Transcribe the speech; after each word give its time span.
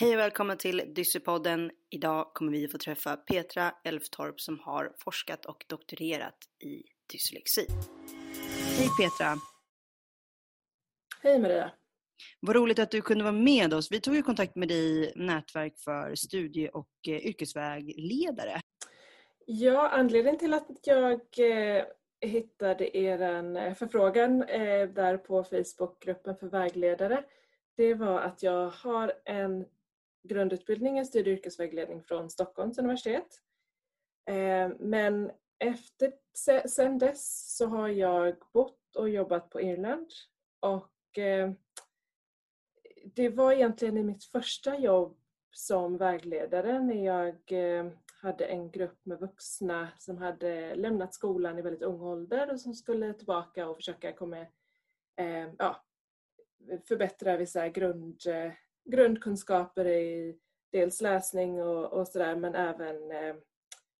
Hej 0.00 0.14
och 0.14 0.18
välkomna 0.18 0.56
till 0.56 0.82
Dyssypodden. 0.94 1.70
Idag 1.90 2.34
kommer 2.34 2.52
vi 2.52 2.68
få 2.68 2.78
träffa 2.78 3.16
Petra 3.16 3.72
Elftorp 3.84 4.40
som 4.40 4.58
har 4.58 4.92
forskat 4.98 5.46
och 5.46 5.64
doktorerat 5.68 6.36
i 6.64 6.82
dyslexi. 7.12 7.66
Hej 8.78 8.88
Petra! 9.00 9.34
Hej 11.22 11.38
Maria! 11.38 11.70
Vad 12.40 12.56
roligt 12.56 12.78
att 12.78 12.90
du 12.90 13.02
kunde 13.02 13.24
vara 13.24 13.32
med 13.32 13.74
oss. 13.74 13.92
Vi 13.92 14.00
tog 14.00 14.14
ju 14.14 14.22
kontakt 14.22 14.56
med 14.56 14.68
dig 14.68 15.04
i 15.04 15.12
Nätverk 15.16 15.78
för 15.78 16.14
studie 16.14 16.68
och 16.68 16.90
eh, 17.08 17.26
yrkesvägledare. 17.26 18.60
Ja, 19.46 19.88
anledningen 19.88 20.38
till 20.38 20.54
att 20.54 20.68
jag 20.82 21.20
eh, 21.38 21.84
hittade 22.20 22.96
er 22.96 23.22
eh, 23.56 23.74
förfrågan 23.74 24.38
där 24.94 25.16
på 25.16 25.44
Facebookgruppen 25.44 26.36
för 26.36 26.46
vägledare, 26.46 27.24
det 27.76 27.94
var 27.94 28.20
att 28.20 28.42
jag 28.42 28.70
har 28.70 29.12
en 29.24 29.64
grundutbildning 30.22 30.98
i 30.98 31.04
studie 31.04 31.30
och 31.30 31.38
yrkesvägledning 31.38 32.02
från 32.02 32.30
Stockholms 32.30 32.78
universitet. 32.78 33.40
Eh, 34.30 34.70
men 34.78 35.30
efter, 35.58 36.12
sen 36.68 36.98
dess 36.98 37.56
så 37.56 37.66
har 37.66 37.88
jag 37.88 38.36
bott 38.52 38.96
och 38.96 39.08
jobbat 39.08 39.50
på 39.50 39.60
Irland 39.60 40.10
och 40.60 41.18
eh, 41.18 41.52
det 43.04 43.28
var 43.28 43.52
egentligen 43.52 43.98
i 43.98 44.02
mitt 44.02 44.24
första 44.24 44.78
jobb 44.78 45.18
som 45.50 45.96
vägledare 45.96 46.80
när 46.80 47.04
jag 47.04 47.52
eh, 47.52 47.92
hade 48.22 48.44
en 48.44 48.70
grupp 48.70 49.06
med 49.06 49.18
vuxna 49.18 49.88
som 49.98 50.18
hade 50.18 50.74
lämnat 50.74 51.14
skolan 51.14 51.58
i 51.58 51.62
väldigt 51.62 51.82
ung 51.82 52.00
ålder 52.00 52.52
och 52.52 52.60
som 52.60 52.74
skulle 52.74 53.14
tillbaka 53.14 53.68
och 53.68 53.76
försöka 53.76 54.12
komma, 54.12 54.46
ja, 55.58 55.84
förbättra 56.88 57.36
vissa 57.36 57.68
grund, 57.68 58.20
grundkunskaper 58.90 59.86
i 59.86 60.38
dels 60.72 61.00
läsning 61.00 61.62
och, 61.62 61.92
och 61.92 62.08
sådär 62.08 62.36
men 62.36 62.54
även 62.54 63.10
eh, 63.10 63.34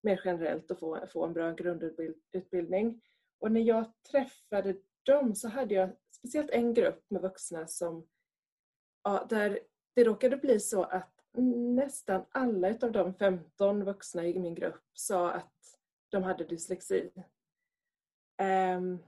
mer 0.03 0.21
generellt 0.25 0.71
att 0.71 0.79
få, 0.79 1.07
få 1.13 1.25
en 1.25 1.33
bra 1.33 1.53
grundutbildning. 1.53 3.01
Och 3.41 3.53
när 3.53 3.61
jag 3.61 3.93
träffade 4.11 4.77
dem 5.03 5.35
så 5.35 5.49
hade 5.49 5.75
jag 5.75 5.91
speciellt 6.11 6.51
en 6.51 6.75
grupp 6.75 7.05
med 7.09 7.23
vuxna 7.23 7.67
som 7.67 8.09
ja, 9.05 9.27
där 9.29 9.61
det 9.95 10.05
råkade 10.05 10.37
bli 10.37 10.61
så 10.61 10.83
att 10.83 11.15
nästan 11.77 12.25
alla 12.31 12.69
utav 12.69 12.93
de 12.93 13.15
15 13.15 13.85
vuxna 13.85 14.27
i 14.27 14.39
min 14.39 14.55
grupp 14.55 14.83
sa 14.93 15.31
att 15.31 15.55
de 16.09 16.23
hade 16.23 16.45
dyslexi. 16.45 17.11
Um, 18.77 18.99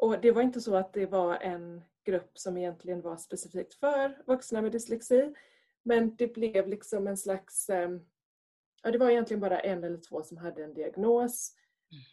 och 0.00 0.20
det 0.20 0.32
var 0.32 0.42
inte 0.42 0.60
så 0.60 0.76
att 0.76 0.92
det 0.92 1.06
var 1.06 1.36
en 1.36 1.82
grupp 2.04 2.38
som 2.38 2.56
egentligen 2.56 3.00
var 3.00 3.16
specifikt 3.16 3.74
för 3.74 4.22
vuxna 4.26 4.62
med 4.62 4.72
dyslexi 4.72 5.34
men 5.82 6.16
det 6.16 6.34
blev 6.34 6.68
liksom 6.68 7.06
en 7.06 7.16
slags... 7.16 7.70
Ehm, 7.70 8.00
ja, 8.82 8.90
det 8.90 8.98
var 8.98 9.10
egentligen 9.10 9.40
bara 9.40 9.60
en 9.60 9.84
eller 9.84 9.98
två 9.98 10.22
som 10.22 10.36
hade 10.36 10.64
en 10.64 10.74
diagnos. 10.74 11.54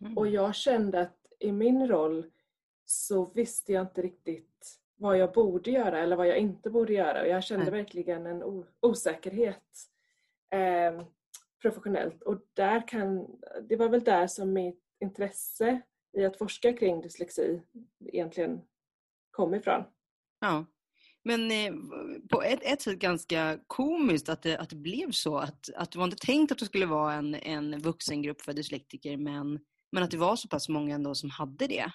Mm. 0.02 0.18
Och 0.18 0.28
jag 0.28 0.56
kände 0.56 1.02
att 1.02 1.26
i 1.40 1.52
min 1.52 1.88
roll 1.88 2.32
så 2.86 3.26
visste 3.26 3.74
jag 3.74 3.84
inte 3.84 4.02
riktigt 4.02 4.80
vad 4.96 5.18
jag 5.18 5.34
borde 5.34 5.72
göra 5.72 6.00
eller 6.00 6.16
vad 6.16 6.28
jag 6.28 6.38
inte 6.38 6.70
borde 6.70 6.94
göra. 6.94 7.22
Och 7.22 7.28
jag 7.28 7.44
kände 7.44 7.68
mm. 7.68 7.74
verkligen 7.74 8.26
en 8.26 8.66
osäkerhet 8.80 9.90
eh, 10.52 11.06
professionellt. 11.62 12.24
Och 12.24 12.42
där 12.54 12.88
kan, 12.88 13.40
det 13.62 13.76
var 13.76 13.90
väl 13.90 14.04
där 14.04 14.28
som 14.28 14.54
mitt 14.54 14.84
intresse 15.00 15.82
i 16.14 16.26
att 16.26 16.38
forska 16.38 16.74
kring 16.74 17.02
dyslexi 17.02 17.62
egentligen 18.00 18.62
kom 19.38 19.54
ifrån. 19.56 19.84
Ja. 20.40 20.66
Men 21.24 21.52
eh, 21.52 21.74
på 22.30 22.44
ett, 22.44 22.60
ett 22.64 22.82
sätt 22.82 23.00
ganska 23.00 23.60
komiskt 23.68 24.30
att 24.30 24.42
det, 24.42 24.58
att 24.58 24.70
det 24.70 24.76
blev 24.76 25.12
så. 25.12 25.38
Att, 25.38 25.70
att 25.76 25.92
det 25.92 25.98
var 25.98 26.06
inte 26.06 26.26
tänkt 26.26 26.52
att 26.52 26.58
det 26.58 26.66
skulle 26.66 26.86
vara 26.86 27.14
en, 27.14 27.36
en 27.36 27.80
vuxengrupp 27.80 28.42
för 28.42 28.54
dyslektiker 28.54 29.18
men, 29.18 29.60
men 29.92 30.04
att 30.04 30.12
det 30.12 30.18
var 30.18 30.36
så 30.36 30.48
pass 30.48 30.70
många 30.70 30.96
ändå 30.96 31.16
som 31.16 31.30
hade 31.30 31.68
det. 31.68 31.92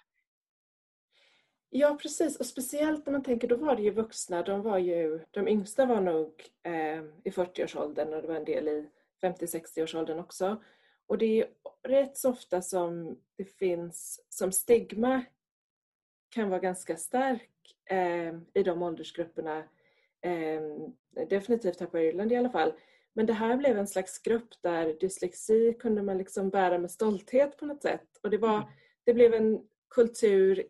Ja 1.70 1.98
precis 2.02 2.36
och 2.36 2.46
speciellt 2.46 3.06
när 3.06 3.12
man 3.12 3.22
tänker 3.22 3.48
då 3.48 3.56
var 3.56 3.76
det 3.76 3.82
ju 3.82 3.90
vuxna. 3.90 4.42
De, 4.42 4.62
var 4.62 4.78
ju, 4.78 5.20
de 5.30 5.48
yngsta 5.48 5.86
var 5.86 6.00
nog 6.00 6.32
eh, 6.62 7.02
i 7.24 7.30
40-årsåldern 7.30 8.14
och 8.14 8.22
det 8.22 8.28
var 8.28 8.34
en 8.36 8.44
del 8.44 8.68
i 8.68 8.88
50-60-årsåldern 9.22 10.18
också. 10.18 10.62
Och 11.06 11.18
det 11.18 11.40
är 11.40 11.46
rätt 11.88 12.16
så 12.16 12.30
ofta 12.30 12.62
som 12.62 13.18
det 13.36 13.44
finns 13.44 14.24
som 14.28 14.52
stigma 14.52 15.24
kan 16.32 16.48
vara 16.48 16.60
ganska 16.60 16.96
stark 16.96 17.76
eh, 17.90 18.34
i 18.54 18.62
de 18.64 18.82
åldersgrupperna. 18.82 19.64
Eh, 20.20 20.62
definitivt 21.28 21.80
här 21.80 21.86
på 21.86 21.98
Irland 21.98 22.32
i 22.32 22.36
alla 22.36 22.50
fall. 22.50 22.72
Men 23.12 23.26
det 23.26 23.32
här 23.32 23.56
blev 23.56 23.78
en 23.78 23.86
slags 23.86 24.18
grupp 24.18 24.48
där 24.60 24.96
dyslexi 25.00 25.76
kunde 25.80 26.02
man 26.02 26.18
liksom 26.18 26.50
bära 26.50 26.78
med 26.78 26.90
stolthet 26.90 27.56
på 27.56 27.66
något 27.66 27.82
sätt. 27.82 28.08
Och 28.22 28.30
det, 28.30 28.38
var, 28.38 28.56
mm. 28.56 28.68
det 29.04 29.14
blev 29.14 29.34
en 29.34 29.60
kultur 29.94 30.66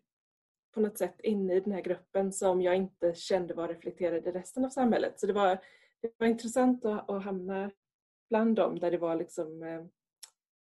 på 0.75 0.81
något 0.81 0.99
sätt 0.99 1.21
inne 1.21 1.55
i 1.55 1.61
den 1.61 1.73
här 1.73 1.81
gruppen 1.81 2.33
som 2.33 2.63
jag 2.63 2.77
inte 2.77 3.15
kände 3.15 3.55
var 3.55 3.69
reflekterad 3.69 4.27
i 4.27 4.31
resten 4.31 4.65
av 4.65 4.69
samhället. 4.69 5.21
Så 5.21 5.27
det 5.27 5.33
var, 5.33 5.59
det 6.01 6.11
var 6.19 6.27
intressant 6.27 6.85
att, 6.85 7.11
att 7.11 7.25
hamna 7.25 7.71
bland 8.29 8.57
dem 8.57 8.79
där 8.79 8.91
det 8.91 8.99
var 8.99 9.17
liksom 9.17 9.63
eh, 9.63 9.85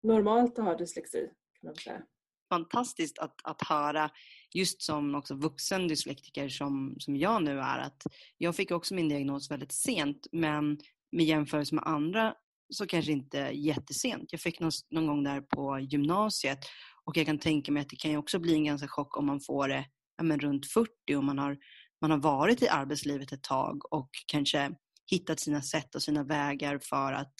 normalt 0.02 0.58
att 0.58 0.64
ha 0.64 0.74
dyslexi. 0.74 1.30
Kan 1.60 1.68
man 1.68 1.74
säga 1.74 2.02
fantastiskt 2.48 3.18
att, 3.18 3.34
att 3.44 3.62
höra, 3.62 4.10
just 4.54 4.82
som 4.82 5.14
också 5.14 5.34
vuxen 5.34 5.88
dyslektiker 5.88 6.48
som, 6.48 6.96
som 6.98 7.16
jag 7.16 7.42
nu 7.42 7.58
är, 7.60 7.78
att 7.78 8.02
jag 8.38 8.56
fick 8.56 8.70
också 8.70 8.94
min 8.94 9.08
diagnos 9.08 9.50
väldigt 9.50 9.72
sent, 9.72 10.26
men 10.32 10.78
med 11.12 11.26
jämförelse 11.26 11.74
med 11.74 11.84
andra 11.86 12.34
så 12.70 12.86
kanske 12.86 13.12
inte 13.12 13.38
jättesent. 13.38 14.32
Jag 14.32 14.40
fick 14.40 14.60
någon, 14.60 14.70
någon 14.90 15.06
gång 15.06 15.24
där 15.24 15.40
på 15.40 15.78
gymnasiet 15.78 16.58
och 17.04 17.16
jag 17.16 17.26
kan 17.26 17.38
tänka 17.38 17.72
mig 17.72 17.80
att 17.80 17.88
det 17.88 17.96
kan 17.96 18.10
ju 18.10 18.16
också 18.16 18.38
bli 18.38 18.54
en 18.54 18.64
ganska 18.64 18.88
chock 18.88 19.16
om 19.16 19.26
man 19.26 19.40
får 19.40 19.68
det 19.68 19.86
ja, 20.16 20.24
men 20.24 20.40
runt 20.40 20.66
40 20.66 20.90
och 21.16 21.24
man 21.24 21.38
har, 21.38 21.58
man 22.00 22.10
har 22.10 22.18
varit 22.18 22.62
i 22.62 22.68
arbetslivet 22.68 23.32
ett 23.32 23.42
tag 23.42 23.92
och 23.92 24.10
kanske 24.26 24.70
hittat 25.10 25.40
sina 25.40 25.62
sätt 25.62 25.94
och 25.94 26.02
sina 26.02 26.24
vägar 26.24 26.78
för 26.82 27.12
att 27.12 27.34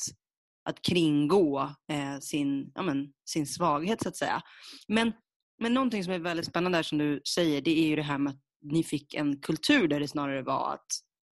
att 0.69 0.83
kringgå 0.83 1.75
eh, 1.93 2.19
sin, 2.21 2.73
ja, 2.75 2.83
men, 2.83 3.13
sin 3.25 3.47
svaghet 3.47 4.03
så 4.03 4.09
att 4.09 4.17
säga. 4.17 4.43
Men, 4.89 5.13
men 5.59 5.75
någonting 5.75 6.05
som 6.05 6.13
är 6.13 6.19
väldigt 6.19 6.47
spännande 6.47 6.79
där 6.79 6.83
som 6.83 6.99
du 6.99 7.21
säger, 7.35 7.61
det 7.61 7.79
är 7.79 7.89
ju 7.89 7.97
det 7.97 8.03
här 8.03 8.19
med 8.19 8.31
att 8.31 8.41
ni 8.63 8.85
fick 8.85 9.15
en 9.15 9.41
kultur 9.41 9.89
där 9.89 10.01
det 10.01 10.09
snarare 10.09 10.43
var 10.43 10.73
att, 10.73 10.87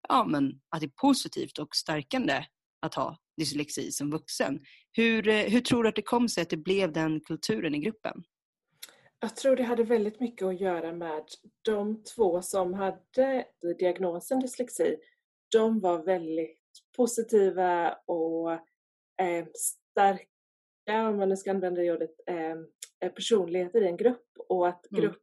ja, 0.09 0.25
men, 0.25 0.59
att 0.69 0.79
det 0.79 0.85
är 0.85 1.01
positivt 1.01 1.57
och 1.57 1.75
stärkande 1.75 2.45
att 2.81 2.95
ha 2.95 3.17
dyslexi 3.37 3.91
som 3.91 4.11
vuxen. 4.11 4.59
Hur, 4.91 5.27
eh, 5.27 5.43
hur 5.43 5.61
tror 5.61 5.83
du 5.83 5.89
att 5.89 5.95
det 5.95 6.01
kom 6.01 6.29
sig 6.29 6.41
att 6.41 6.49
det 6.49 6.57
blev 6.57 6.93
den 6.93 7.21
kulturen 7.21 7.75
i 7.75 7.79
gruppen? 7.79 8.23
Jag 9.19 9.35
tror 9.35 9.55
det 9.55 9.63
hade 9.63 9.83
väldigt 9.83 10.19
mycket 10.19 10.47
att 10.47 10.61
göra 10.61 10.93
med 10.93 11.23
de 11.65 12.03
två 12.03 12.41
som 12.41 12.73
hade 12.73 13.45
diagnosen 13.79 14.39
dyslexi. 14.39 14.95
De 15.51 15.79
var 15.79 16.03
väldigt 16.03 16.57
positiva 16.95 17.93
och 17.93 18.70
eh, 19.21 19.45
starka, 19.91 21.09
om 21.09 21.17
man 21.17 21.29
nu 21.29 21.37
ska 21.37 21.51
använda 21.51 21.81
det 21.81 21.91
ordet, 21.91 22.15
eh, 22.27 22.55
eh, 23.01 23.11
personligheter 23.15 23.81
i 23.81 23.87
en 23.87 23.97
grupp 23.97 24.25
och 24.49 24.67
att 24.67 24.91
mm. 24.91 25.13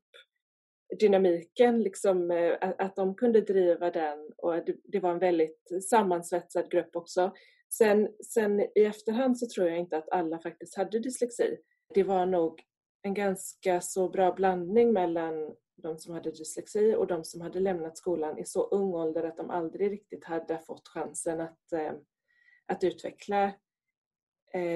gruppdynamiken, 0.91 1.83
liksom, 1.83 2.31
eh, 2.31 2.57
att 2.61 2.97
de 2.97 3.15
kunde 3.15 3.41
driva 3.41 3.91
den 3.91 4.33
och 4.37 4.65
det, 4.65 4.77
det, 4.85 5.01
var 5.01 5.11
en 5.11 5.19
väldigt 5.19 5.69
sammansvetsad 5.91 6.71
grupp 6.71 6.97
också. 6.97 7.33
Sen, 7.75 8.09
sen 8.25 8.61
i 8.61 8.85
efterhand 8.85 9.39
så 9.39 9.47
tror 9.47 9.69
jag 9.69 9.79
inte 9.79 9.97
att 9.97 10.11
alla 10.11 10.39
faktiskt 10.39 10.77
hade 10.77 10.99
dyslexi. 10.99 11.57
Det 11.95 12.03
var 12.03 12.27
nog 12.27 12.63
en 13.03 13.15
ganska 13.15 13.81
så 13.81 14.09
bra 14.09 14.33
blandning 14.33 14.93
mellan 14.93 15.55
de 15.83 15.99
som 15.99 16.15
hade 16.15 16.31
dyslexi 16.31 16.95
och 16.95 17.07
de 17.07 17.25
som 17.25 17.41
hade 17.41 17.61
lämnat 17.61 17.99
skolan 17.99 18.39
i 18.39 18.45
så 18.45 18.69
ung 18.69 18.95
ålder 18.95 19.23
att 19.25 19.37
de 19.37 19.51
aldrig 19.51 19.93
riktigt 19.93 20.25
hade 20.25 20.59
fått 20.59 20.89
chansen 20.89 21.41
att, 21.41 21.73
eh, 21.73 21.93
att 22.67 22.85
utveckla 22.85 23.53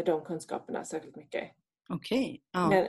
de 0.05 0.25
kunskaperna 0.25 0.85
särskilt 0.85 1.17
mycket. 1.17 1.51
Okej. 1.89 2.25
Okay. 2.25 2.41
Ja. 2.53 2.69
Men, 2.69 2.89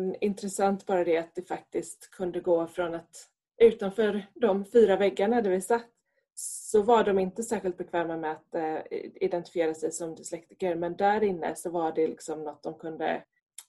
men, 0.00 0.16
intressant 0.20 0.86
bara 0.86 1.04
det 1.04 1.18
att 1.18 1.34
det 1.34 1.48
faktiskt 1.48 2.10
kunde 2.10 2.40
gå 2.40 2.66
från 2.66 2.94
att 2.94 3.28
utanför 3.62 4.26
de 4.34 4.64
fyra 4.64 4.96
väggarna 4.96 5.42
där 5.42 5.50
vi 5.50 5.60
satt 5.60 5.88
så 6.34 6.82
var 6.82 7.04
de 7.04 7.18
inte 7.18 7.42
särskilt 7.42 7.76
bekväma 7.76 8.16
med 8.16 8.32
att 8.32 8.54
eh, 8.54 8.78
identifiera 9.14 9.74
sig 9.74 9.92
som 9.92 10.14
dyslektiker 10.14 10.74
men 10.74 10.96
där 10.96 11.22
inne 11.22 11.56
så 11.56 11.70
var 11.70 11.92
det 11.92 12.06
liksom 12.06 12.44
något 12.44 12.62
de 12.62 12.78
kunde 12.78 13.24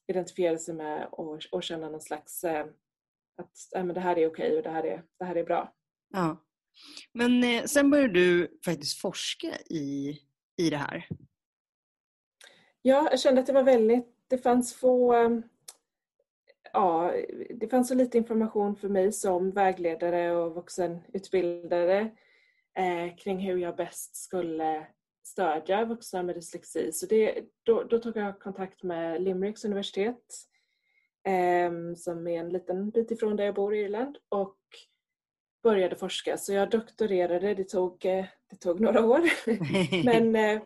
identifiera 0.08 0.58
sig 0.58 0.74
med 0.74 1.08
och, 1.12 1.40
och 1.52 1.64
känna 1.64 1.90
någon 1.90 2.02
slags 2.02 2.44
eh, 2.44 2.66
att 3.38 3.76
äh, 3.76 3.84
men 3.84 3.96
det 3.96 4.02
här 4.02 4.18
är 4.18 4.28
okej 4.28 4.58
och 4.58 4.64
det 4.64 4.70
här 4.70 4.84
är, 4.84 5.04
det 5.20 5.26
här 5.26 5.36
är 5.36 5.44
bra. 5.44 5.74
Ja. 6.14 6.44
Men 7.14 7.44
eh, 7.44 7.64
sen 7.64 7.90
började 7.90 8.14
du 8.14 8.60
faktiskt 8.66 9.02
forska 9.02 9.58
i, 9.70 10.20
i 10.58 10.70
det 10.70 10.78
här. 10.78 11.08
Ja, 12.86 13.08
jag 13.12 13.20
kände 13.20 13.42
att 13.42 13.48
det 13.48 13.54
var 13.54 13.64
väldigt, 13.64 14.16
det 14.28 14.38
fanns 14.38 14.74
få, 14.74 15.14
ehm, 15.14 15.44
ja, 16.74 17.14
det 17.50 17.68
fanns 17.68 17.88
så 17.88 17.96
lite 17.96 18.18
information 18.18 18.76
för 18.76 18.90
mig 18.90 19.12
som 19.12 19.52
vägledare 19.52 20.36
och 20.36 20.56
vuxenutbildare 20.56 22.00
eh, 22.78 23.16
kring 23.18 23.40
hur 23.40 23.58
jag 23.58 23.76
bäst 23.76 24.16
skulle 24.16 24.88
stödja 25.26 25.86
vuxna 25.86 26.24
med 26.24 26.36
dyslexi. 26.36 26.92
Så 26.92 27.06
det, 27.06 27.44
då, 27.64 27.84
då 27.84 28.00
tog 28.00 28.18
jag 28.18 28.40
kontakt 28.40 28.84
med 28.84 29.22
Limericks 29.22 29.66
universitet 29.66 30.26
eh, 31.28 31.96
som 31.96 32.28
är 32.28 32.40
en 32.40 32.50
liten 32.50 32.90
bit 32.90 33.12
ifrån 33.12 33.36
där 33.36 33.44
jag 33.44 33.56
bor 33.56 33.76
i 33.76 33.80
Irland 33.80 34.18
och 34.30 34.58
började 35.64 35.96
forska. 35.96 36.38
Så 36.38 36.54
jag 36.54 36.70
doktorerade, 36.70 37.54
det 37.54 37.70
tog, 37.70 38.06
eh, 38.06 38.26
det 38.50 38.56
tog 38.56 38.80
några 38.80 39.06
år. 39.06 39.22
men, 40.06 40.36
eh, 40.36 40.62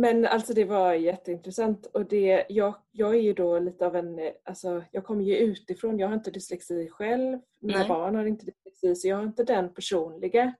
men 0.00 0.26
alltså 0.26 0.54
det 0.54 0.64
var 0.64 0.94
jätteintressant 0.94 1.86
och 1.86 2.06
det, 2.06 2.46
jag, 2.48 2.74
jag 2.90 3.14
är 3.14 3.20
ju 3.20 3.32
då 3.32 3.58
lite 3.58 3.86
av 3.86 3.96
en, 3.96 4.32
alltså 4.44 4.84
jag 4.92 5.04
kommer 5.04 5.24
ju 5.24 5.36
utifrån, 5.36 5.98
jag 5.98 6.08
har 6.08 6.14
inte 6.14 6.30
dyslexi 6.30 6.88
själv, 6.88 7.38
mina 7.60 7.78
Nej. 7.78 7.88
barn 7.88 8.14
har 8.14 8.24
inte 8.24 8.44
dyslexi 8.44 8.94
så 8.96 9.08
jag 9.08 9.16
har 9.16 9.22
inte 9.22 9.44
den 9.44 9.74
personliga. 9.74 10.54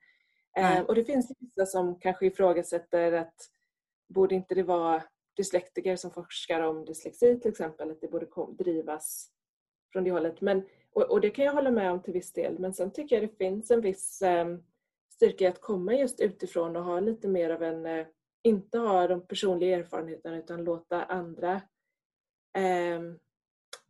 Eh, 0.56 0.80
och 0.80 0.94
det 0.94 1.04
finns 1.04 1.32
vissa 1.38 1.66
som 1.66 1.98
kanske 2.00 2.26
ifrågasätter 2.26 3.12
att 3.12 3.34
borde 4.08 4.34
inte 4.34 4.54
det 4.54 4.62
vara 4.62 5.02
dyslektiker 5.36 5.96
som 5.96 6.10
forskar 6.10 6.60
om 6.60 6.84
dyslexi 6.84 7.40
till 7.40 7.50
exempel, 7.50 7.90
att 7.90 8.00
det 8.00 8.08
borde 8.08 8.26
drivas 8.58 9.30
från 9.92 10.04
det 10.04 10.10
hållet. 10.10 10.40
Men, 10.40 10.62
och, 10.92 11.02
och, 11.02 11.20
det 11.20 11.30
kan 11.30 11.44
jag 11.44 11.52
hålla 11.52 11.70
med 11.70 11.92
om 11.92 12.02
till 12.02 12.12
viss 12.12 12.32
del 12.32 12.58
men 12.58 12.74
sen 12.74 12.92
tycker 12.92 13.16
jag 13.16 13.28
det 13.28 13.36
finns 13.36 13.70
en 13.70 13.80
viss 13.80 14.22
eh, 14.22 14.56
styrka 15.14 15.44
i 15.44 15.48
att 15.48 15.60
komma 15.60 15.94
just 15.94 16.20
utifrån 16.20 16.76
och 16.76 16.84
ha 16.84 17.00
lite 17.00 17.28
mer 17.28 17.50
av 17.50 17.62
en 17.62 17.86
eh, 17.86 18.06
inte 18.42 18.78
ha 18.78 19.08
de 19.08 19.26
personliga 19.26 19.78
erfarenheterna 19.78 20.38
utan 20.38 20.64
låta 20.64 21.04
andra 21.04 21.54
eh, 22.58 23.00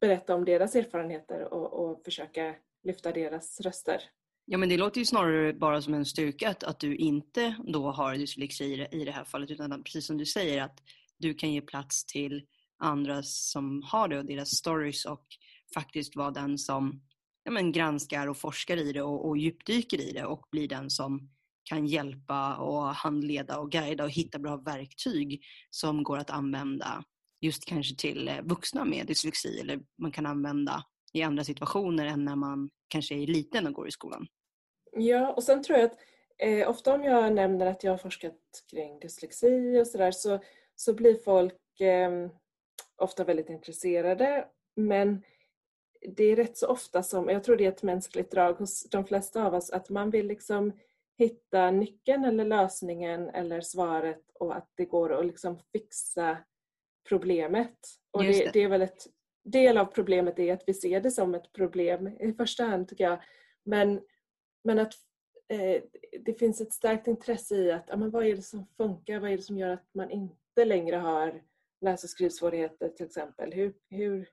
berätta 0.00 0.35
om 0.35 0.44
deras 0.44 0.75
erfarenheter 0.75 1.55
och, 1.55 1.73
och, 1.73 2.05
försöka 2.05 2.55
lyfta 2.82 3.12
deras 3.12 3.61
röster. 3.61 4.02
Ja 4.44 4.58
men 4.58 4.69
det 4.69 4.76
låter 4.76 4.99
ju 4.99 5.05
snarare 5.05 5.52
bara 5.52 5.82
som 5.82 5.94
en 5.94 6.05
styrka 6.05 6.49
att, 6.49 6.64
att 6.64 6.81
du 6.81 6.97
inte 6.97 7.56
då 7.64 7.91
har 7.91 8.14
dyslexi 8.14 8.88
i 8.91 9.05
det 9.05 9.11
här 9.11 9.25
fallet 9.25 9.50
utan 9.50 9.82
precis 9.82 10.06
som 10.06 10.19
du 10.19 10.26
säger 10.26 10.62
att 10.62 10.82
du 11.19 11.35
kan 11.35 11.52
ge 11.52 11.61
plats 11.61 12.06
till 12.06 12.47
andra 12.79 13.23
som 13.23 13.82
har 13.82 14.08
det 14.08 14.19
och 14.19 14.25
deras 14.25 14.50
stories 14.50 15.05
och 15.05 15.26
faktiskt 15.75 16.17
vara 16.17 16.31
den 16.31 16.58
som 16.58 17.02
ja, 17.44 17.50
men 17.50 17.73
granskar 17.73 18.26
och 18.26 18.37
forskar 18.37 18.76
i 18.76 18.93
det 18.93 19.02
och, 19.02 19.29
och 19.29 19.38
djupdyker 19.38 20.00
i 20.00 20.12
det 20.12 20.25
och 20.25 20.49
blir 20.50 20.69
den 20.69 20.91
som 20.91 21.31
kan 21.64 21.86
hjälpa 21.86 22.56
och 22.56 22.82
handleda 22.82 23.58
och 23.58 23.70
guida 23.70 24.04
och 24.04 24.10
hitta 24.10 24.38
bra 24.38 24.56
verktyg 24.56 25.42
som 25.70 26.02
går 26.02 26.18
att 26.18 26.30
använda 26.30 27.04
just 27.40 27.64
kanske 27.64 27.96
till 27.96 28.28
eh, 28.28 28.42
vuxna 28.42 28.84
med 28.84 29.06
dyslexi 29.06 29.60
eller 29.60 29.80
man 29.98 30.12
kan 30.12 30.26
använda 30.26 30.84
i 31.12 31.22
andra 31.22 31.44
situationer 31.44 32.06
än 32.06 32.24
när 32.24 32.36
man 32.36 32.70
kanske 32.88 33.14
är 33.14 33.26
liten 33.26 33.66
och 33.66 33.72
går 33.72 33.88
i 33.88 33.90
skolan. 33.90 34.26
Ja, 34.92 35.32
och 35.32 35.42
sen 35.42 35.62
tror 35.62 35.78
jag 35.78 35.86
att 35.86 35.98
eh, 36.38 36.70
ofta 36.70 36.94
om 36.94 37.04
jag 37.04 37.32
nämner 37.32 37.66
att 37.66 37.84
jag 37.84 37.92
har 37.92 37.98
forskat 37.98 38.38
kring 38.70 39.00
dyslexi 39.00 39.80
och 39.82 39.86
sådär 39.86 40.10
så, 40.10 40.40
så 40.76 40.94
blir 40.94 41.14
folk 41.14 41.80
eh, 41.80 42.30
ofta 42.96 43.24
väldigt 43.24 43.50
intresserade 43.50 44.46
men 44.76 45.22
det 46.16 46.24
är 46.24 46.36
rätt 46.36 46.56
så 46.56 46.66
ofta 46.66 47.02
som, 47.02 47.28
jag 47.28 47.44
tror 47.44 47.56
det 47.56 47.64
är 47.64 47.68
ett 47.68 47.82
mänskligt 47.82 48.30
drag 48.30 48.54
hos 48.54 48.90
de 48.90 49.04
flesta 49.04 49.44
av 49.44 49.54
oss, 49.54 49.70
att 49.70 49.90
man 49.90 50.10
vill 50.10 50.26
liksom 50.26 50.72
hitta 51.20 51.70
nyckeln 51.70 52.25
eller 52.25 52.44
lösningen 52.44 53.28
eller 53.28 53.61
svaret 53.61 54.31
och 54.34 54.56
att 54.56 54.72
det 54.75 54.84
går 54.84 55.12
att 55.12 55.26
liksom 55.26 55.58
fixa 55.72 56.38
problemet. 57.08 57.78
Och 58.11 58.22
det, 58.22 58.32
det. 58.32 58.50
det, 58.52 58.62
är 58.62 58.69
väl 58.69 58.82
ett 58.82 59.06
del 59.44 59.78
av 59.78 59.84
problemet 59.84 60.38
är 60.38 60.52
att 60.52 60.64
vi 60.67 60.75
ser 60.75 61.00
det 61.00 61.11
som 61.11 61.34
ett 61.34 61.52
problem 61.52 62.06
i 62.06 62.32
första 62.32 62.64
hand 62.64 62.88
tycker 62.88 63.05
jag. 63.05 63.22
Men, 63.64 64.00
men 64.64 64.78
att 64.78 64.94
eh, 65.49 65.82
det 66.20 66.38
finns 66.38 66.61
ett 66.61 66.72
starkt 66.72 67.06
intresse 67.06 67.56
i 67.56 67.73
att 67.73 67.84
ja, 67.88 67.96
men 67.96 68.11
vad 68.11 68.26
är 68.26 68.37
det 68.37 68.43
som 68.43 68.66
funkar? 68.76 69.20
Vad 69.20 69.31
är 69.31 69.37
det 69.37 69.43
som 69.43 69.58
gör 69.58 69.70
att 69.70 69.94
man 69.94 70.11
inte 70.11 70.64
längre 70.64 70.96
har 70.96 71.43
läs 71.81 72.05
och 72.05 72.11
skrivsvårigheter 72.11 72.88
till 72.88 73.06
exempel? 73.06 73.52
Hur, 73.52 73.75
hur, 73.88 74.28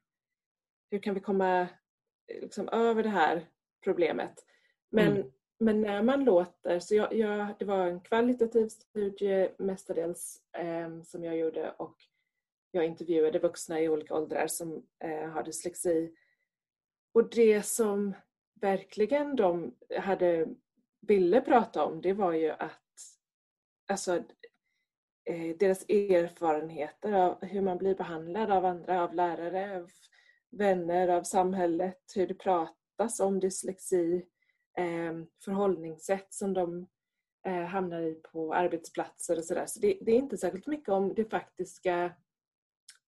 hur 0.92 1.00
kan 1.00 1.14
vi 1.14 1.20
komma 1.20 1.68
liksom, 2.42 2.70
över 2.70 3.04
det 3.04 3.10
här 3.10 3.48
problemet? 3.84 4.46
Men 4.90 5.12
mm. 5.12 5.32
Men 5.60 5.82
när 5.82 6.04
man 6.04 6.24
låter, 6.24 6.80
så 6.80 6.96
jag, 6.96 7.14
jag, 7.14 7.56
det 7.60 7.66
var 7.66 7.88
en 7.88 8.00
kvalitativ 8.00 8.68
studie 8.68 9.50
mestadels 9.58 10.42
eh, 10.54 11.02
som 11.04 11.24
jag 11.24 11.38
gjorde 11.38 11.72
och 11.72 11.96
jag 12.72 12.86
intervjuade 12.86 13.40
vuxna 13.40 13.82
i 13.82 13.90
olika 13.90 14.16
åldrar 14.16 14.48
som 14.48 14.86
eh, 15.04 15.30
har 15.30 15.44
dyslexi. 15.44 16.14
Och 17.14 17.30
det 17.30 17.66
som 17.66 18.14
verkligen 18.62 19.36
de 19.36 19.76
hade, 19.98 20.48
ville 21.02 21.42
prata 21.42 21.86
om 21.86 22.02
det 22.02 22.14
var 22.14 22.34
ju 22.34 22.50
att 22.50 22.82
alltså, 23.88 24.16
eh, 25.26 25.58
deras 25.60 25.90
erfarenheter 25.90 27.14
av 27.14 27.46
hur 27.46 27.62
man 27.62 27.78
blir 27.78 27.96
behandlad 27.96 28.52
av 28.52 28.66
andra, 28.66 29.04
av 29.04 29.14
lärare, 29.14 29.78
av 29.78 29.92
vänner, 30.50 31.08
av 31.08 31.24
samhället, 31.24 32.12
hur 32.16 32.28
det 32.28 32.34
pratas 32.34 33.20
om 33.20 33.40
dyslexi 33.40 34.16
eh, 34.16 34.22
Eh, 34.78 35.14
förhållningssätt 35.46 36.34
som 36.34 36.54
de 36.54 36.88
eh, 37.48 37.64
hamnar 37.64 38.02
i 38.02 38.14
på 38.14 38.54
arbetsplatser 38.54 39.38
och 39.38 39.44
sådär. 39.44 39.66
Så 39.68 39.80
det, 39.80 39.98
det, 40.02 40.12
är 40.12 40.16
inte 40.16 40.38
särskilt 40.38 40.68
mycket 40.68 40.90
om 40.90 41.14
det 41.14 41.30
faktiska 41.30 42.14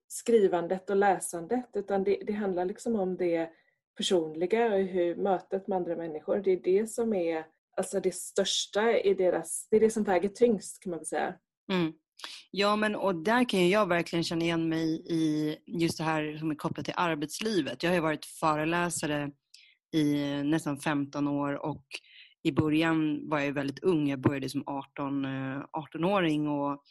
skrivandet 0.08 0.90
och 0.90 0.96
läsandet 0.96 1.70
utan 1.74 2.04
det, 2.04 2.24
det 2.28 2.34
handlar 2.34 2.66
liksom 2.66 2.96
om 2.96 3.18
det 3.18 3.50
personliga 3.98 4.74
och 4.74 4.80
hur 4.80 5.16
mötet 5.16 5.68
med 5.68 5.76
andra 5.76 5.96
människor, 5.96 6.38
det 6.38 6.52
är 6.52 6.62
det 6.64 6.88
som 6.88 7.14
är 7.14 7.46
alltså 7.78 8.00
det 8.00 8.16
största 8.16 9.00
i 9.00 9.14
deras, 9.14 9.68
det 9.70 9.76
är 9.76 9.80
det 9.80 9.90
som 9.90 10.04
väger 10.04 10.30
tyngst 10.30 10.80
kan 10.80 10.90
man 10.90 11.00
väl 11.00 11.06
säga. 11.06 11.36
Mm. 11.72 11.94
Ja, 12.52 12.76
men 12.76 12.96
och 12.96 13.16
där 13.16 13.50
kan 13.50 13.60
ju 13.60 13.68
jag 13.68 13.88
verkligen 13.88 14.24
känna 14.24 14.46
igen 14.46 14.70
mig 14.70 15.02
i 15.06 15.58
just 15.66 15.98
det 15.98 16.04
här 16.04 16.38
som 16.38 16.52
är 16.52 16.56
kopplat 16.56 16.86
till 16.86 16.94
arbetslivet. 16.98 17.84
Jag 17.84 17.90
har 17.90 17.96
ju 17.96 18.02
varit 18.02 18.26
föreläsare 18.26 19.32
i 19.94 20.14
nästan 20.44 20.80
15 20.80 21.28
år 21.28 21.66
och 21.66 21.86
i 22.44 22.52
början 22.52 23.30
var 23.30 23.40
jag 23.40 23.54
väldigt 23.54 23.84
ung. 23.84 24.10
Jag 24.10 24.22
började 24.22 24.50
som 24.50 24.64
18, 24.66 25.26
18-åring 25.26 26.46
eh, 26.46 26.52
och, 26.52 26.84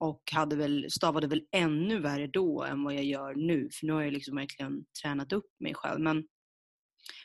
och 0.00 0.22
hade 0.32 0.56
väl, 0.56 0.86
stavade 0.90 1.26
väl 1.26 1.42
ännu 1.52 2.00
värre 2.00 2.26
då 2.26 2.62
än 2.62 2.84
vad 2.84 2.94
jag 2.94 3.04
gör 3.04 3.34
nu. 3.34 3.68
För 3.72 3.86
nu 3.86 3.92
har 3.92 4.02
jag 4.02 4.12
liksom 4.12 4.36
verkligen 4.36 4.84
tränat 5.02 5.32
upp 5.32 5.50
mig 5.60 5.74
själv. 5.74 6.00
Men, 6.00 6.24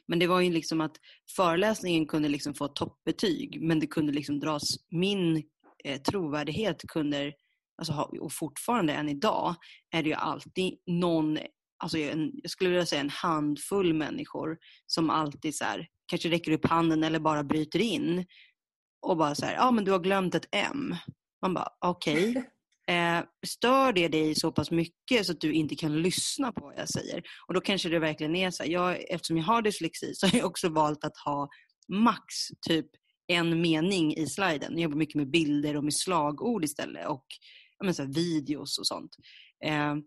men 0.07 0.19
det 0.19 0.27
var 0.27 0.41
ju 0.41 0.51
liksom 0.51 0.81
att 0.81 0.97
föreläsningen 1.35 2.07
kunde 2.07 2.29
liksom 2.29 2.53
få 2.53 2.67
toppbetyg 2.67 3.61
men 3.61 3.79
det 3.79 3.87
kunde 3.87 4.13
liksom 4.13 4.39
dras, 4.39 4.63
min 4.89 5.43
eh, 5.83 6.01
trovärdighet 6.01 6.87
kunde, 6.87 7.33
alltså, 7.77 7.93
och 7.93 8.33
fortfarande 8.33 8.93
än 8.93 9.09
idag, 9.09 9.55
är 9.91 10.03
det 10.03 10.09
ju 10.09 10.15
alltid 10.15 10.73
någon 10.85 11.37
alltså 11.77 11.97
en, 11.97 12.31
jag 12.33 12.51
skulle 12.51 12.69
vilja 12.69 12.85
säga 12.85 13.01
en 13.01 13.09
handfull 13.09 13.93
människor 13.93 14.57
som 14.85 15.09
alltid 15.09 15.55
så 15.55 15.63
här, 15.63 15.87
kanske 16.07 16.29
räcker 16.29 16.51
upp 16.51 16.65
handen 16.65 17.03
eller 17.03 17.19
bara 17.19 17.43
bryter 17.43 17.79
in 17.79 18.25
och 19.01 19.17
bara 19.17 19.35
så 19.35 19.45
här, 19.45 19.53
ja 19.53 19.71
men 19.71 19.85
du 19.85 19.91
har 19.91 19.99
glömt 19.99 20.35
ett 20.35 20.47
M. 20.51 20.95
Man 21.41 21.53
bara, 21.53 21.69
okej. 21.85 22.29
Okay. 22.29 22.43
Eh, 22.89 23.23
stör 23.47 23.93
det 23.93 24.07
dig 24.07 24.35
så 24.35 24.51
pass 24.51 24.71
mycket 24.71 25.25
så 25.25 25.31
att 25.31 25.41
du 25.41 25.53
inte 25.53 25.75
kan 25.75 26.01
lyssna 26.01 26.51
på 26.51 26.65
vad 26.65 26.77
jag 26.77 26.89
säger? 26.89 27.23
Och 27.47 27.53
då 27.53 27.61
kanske 27.61 27.89
det 27.89 27.99
verkligen 27.99 28.35
är 28.35 28.51
så 28.51 28.63
här, 28.63 28.69
jag, 28.69 29.11
eftersom 29.13 29.37
jag 29.37 29.43
har 29.43 29.61
dyslexi 29.61 30.13
så 30.15 30.27
har 30.27 30.37
jag 30.37 30.47
också 30.47 30.69
valt 30.69 31.03
att 31.03 31.17
ha 31.25 31.49
max 31.87 32.23
typ 32.67 32.85
en 33.27 33.61
mening 33.61 34.15
i 34.15 34.27
sliden. 34.27 34.71
Jag 34.73 34.81
jobbar 34.81 34.97
mycket 34.97 35.15
med 35.15 35.29
bilder 35.29 35.77
och 35.77 35.83
med 35.83 35.93
slagord 35.93 36.63
istället 36.63 37.07
och 37.07 37.25
men 37.83 37.93
så 37.93 38.03
här, 38.03 38.13
videos 38.13 38.79
och 38.79 38.87
sånt. 38.87 39.15
Eh, 39.65 39.91
mm. 39.91 40.03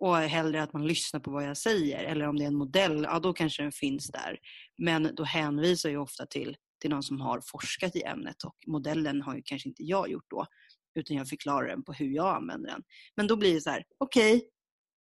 Och 0.00 0.16
hellre 0.16 0.62
att 0.62 0.72
man 0.72 0.86
lyssnar 0.86 1.20
på 1.20 1.30
vad 1.30 1.44
jag 1.44 1.56
säger. 1.56 2.04
Eller 2.04 2.28
om 2.28 2.36
det 2.36 2.44
är 2.44 2.48
en 2.48 2.54
modell, 2.54 3.02
ja 3.02 3.18
då 3.18 3.32
kanske 3.32 3.62
den 3.62 3.72
finns 3.72 4.08
där. 4.08 4.38
Men 4.78 5.14
då 5.14 5.24
hänvisar 5.24 5.90
jag 5.90 6.02
ofta 6.02 6.26
till, 6.26 6.56
till 6.80 6.90
någon 6.90 7.02
som 7.02 7.20
har 7.20 7.40
forskat 7.40 7.96
i 7.96 8.02
ämnet 8.02 8.44
och 8.44 8.56
modellen 8.66 9.22
har 9.22 9.36
ju 9.36 9.42
kanske 9.44 9.68
inte 9.68 9.82
jag 9.82 10.10
gjort 10.10 10.30
då. 10.30 10.46
Utan 10.94 11.16
jag 11.16 11.28
förklarar 11.28 11.68
den 11.68 11.82
på 11.82 11.92
hur 11.92 12.10
jag 12.10 12.36
använder 12.36 12.70
den. 12.70 12.82
Men 13.16 13.26
då 13.26 13.36
blir 13.36 13.54
det 13.54 13.60
så 13.60 13.70
här, 13.70 13.84
okej, 13.98 14.36
okay, 14.36 14.48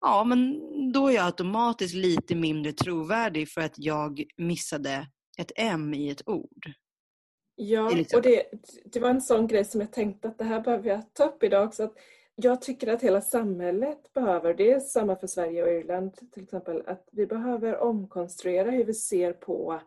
ja 0.01 0.25
men 0.25 0.61
då 0.93 1.09
är 1.09 1.13
jag 1.13 1.27
automatiskt 1.27 1.95
lite 1.95 2.35
mindre 2.35 2.73
trovärdig 2.73 3.49
för 3.49 3.61
att 3.61 3.75
jag 3.77 4.25
missade 4.37 5.07
ett 5.39 5.53
M 5.57 5.95
i 5.95 6.11
ett 6.11 6.29
ord. 6.29 6.73
Ja, 7.55 7.93
och 8.15 8.23
det, 8.23 8.45
det 8.85 9.01
var 9.01 9.11
en 9.11 9.21
sån 9.21 9.47
grej 9.47 9.65
som 9.65 9.81
jag 9.81 9.93
tänkte 9.93 10.29
att 10.29 10.39
det 10.39 10.45
här 10.45 10.61
behöver 10.61 10.89
jag 10.89 11.15
ta 11.15 11.25
upp 11.25 11.43
idag 11.43 11.67
också. 11.67 11.83
Att 11.83 11.95
jag 12.45 12.63
tycker 12.63 12.87
att 12.87 13.03
hela 13.03 13.21
samhället 13.21 14.13
behöver, 14.13 14.55
det 14.55 14.73
är 14.73 14.81
samma 14.81 15.17
för 15.17 15.27
Sverige 15.27 15.63
och 15.63 15.71
Irland 15.71 16.17
till 16.33 16.43
exempel, 16.43 16.83
att 16.87 17.09
vi 17.13 17.27
behöver 17.27 17.79
omkonstruera 17.79 18.71
hur 18.71 18.85
vi 18.85 18.95
ser 18.95 19.33
på, 19.33 19.81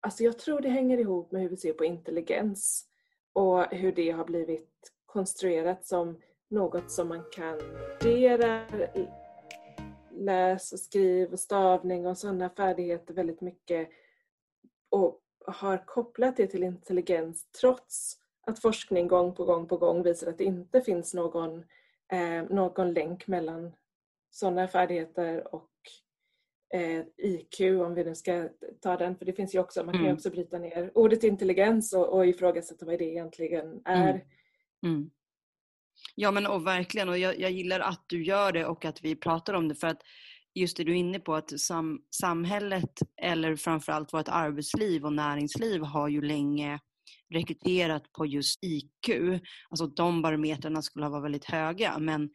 alltså 0.00 0.22
jag 0.22 0.38
tror 0.38 0.60
det 0.60 0.68
hänger 0.68 0.98
ihop 0.98 1.32
med 1.32 1.42
hur 1.42 1.48
vi 1.48 1.56
ser 1.56 1.72
på 1.72 1.84
intelligens 1.84 2.86
och 3.32 3.64
hur 3.64 3.92
det 3.92 4.10
har 4.10 4.24
blivit 4.24 4.92
konstruerat 5.06 5.86
som 5.86 6.20
något 6.50 6.90
som 6.90 7.08
man 7.08 7.24
kan 7.32 7.60
studera, 7.96 8.66
läs 10.10 10.72
och 10.72 10.80
skriv 10.80 11.32
och 11.32 11.40
stavning 11.40 12.06
och 12.06 12.18
sådana 12.18 12.50
färdigheter 12.50 13.14
väldigt 13.14 13.40
mycket 13.40 13.88
och 14.90 15.20
har 15.46 15.86
kopplat 15.86 16.36
det 16.36 16.46
till 16.46 16.62
intelligens 16.62 17.46
trots 17.60 18.23
att 18.46 18.60
forskning 18.60 19.08
gång 19.08 19.34
på 19.34 19.44
gång 19.44 19.68
på 19.68 19.76
gång 19.76 20.02
visar 20.02 20.26
att 20.26 20.38
det 20.38 20.44
inte 20.44 20.80
finns 20.80 21.14
någon, 21.14 21.64
eh, 22.12 22.42
någon 22.50 22.92
länk 22.92 23.26
mellan 23.26 23.72
sådana 24.30 24.68
färdigheter 24.68 25.54
och 25.54 25.70
eh, 26.74 27.04
IQ 27.16 27.60
om 27.60 27.94
vi 27.94 28.04
nu 28.04 28.14
ska 28.14 28.48
ta 28.80 28.96
den. 28.96 29.16
För 29.16 29.24
det 29.24 29.32
finns 29.32 29.54
ju 29.54 29.58
också, 29.58 29.84
man 29.84 29.92
kan 29.92 30.02
ju 30.02 30.06
mm. 30.06 30.16
också 30.16 30.30
bryta 30.30 30.58
ner 30.58 30.90
ordet 30.94 31.24
intelligens 31.24 31.92
och, 31.92 32.08
och 32.08 32.26
ifrågasätta 32.26 32.86
vad 32.86 32.98
det 32.98 33.04
egentligen 33.04 33.82
är. 33.84 34.10
Mm. 34.10 34.20
Mm. 34.86 35.10
Ja 36.14 36.30
men 36.30 36.46
och 36.46 36.66
verkligen 36.66 37.08
och 37.08 37.18
jag, 37.18 37.40
jag, 37.40 37.50
gillar 37.50 37.80
att 37.80 38.04
du 38.06 38.24
gör 38.24 38.52
det 38.52 38.66
och 38.66 38.84
att 38.84 39.04
vi 39.04 39.16
pratar 39.16 39.54
om 39.54 39.68
det 39.68 39.74
för 39.74 39.86
att 39.86 40.02
just 40.54 40.76
det 40.76 40.84
du 40.84 40.92
är 40.92 40.96
inne 40.96 41.20
på 41.20 41.34
att 41.34 41.60
sam, 41.60 42.02
samhället 42.10 42.98
eller 43.22 43.56
framförallt 43.56 44.12
vårt 44.12 44.28
arbetsliv 44.28 45.04
och 45.04 45.12
näringsliv 45.12 45.82
har 45.82 46.08
ju 46.08 46.22
länge 46.22 46.78
rekryterat 47.34 48.12
på 48.12 48.26
just 48.26 48.64
IQ. 48.64 49.40
Alltså 49.70 49.86
de 49.86 50.22
barometrarna 50.22 50.82
skulle 50.82 51.06
ha 51.06 51.10
varit 51.10 51.24
väldigt 51.24 51.44
höga 51.44 51.98
men 51.98 52.30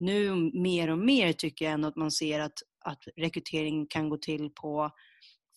nu 0.00 0.34
mer 0.54 0.90
och 0.90 0.98
mer 0.98 1.32
tycker 1.32 1.64
jag 1.64 1.74
ändå 1.74 1.88
att 1.88 1.96
man 1.96 2.10
ser 2.10 2.40
att, 2.40 2.58
att 2.84 3.04
rekrytering 3.16 3.86
kan 3.86 4.08
gå 4.08 4.16
till 4.16 4.50
på 4.50 4.90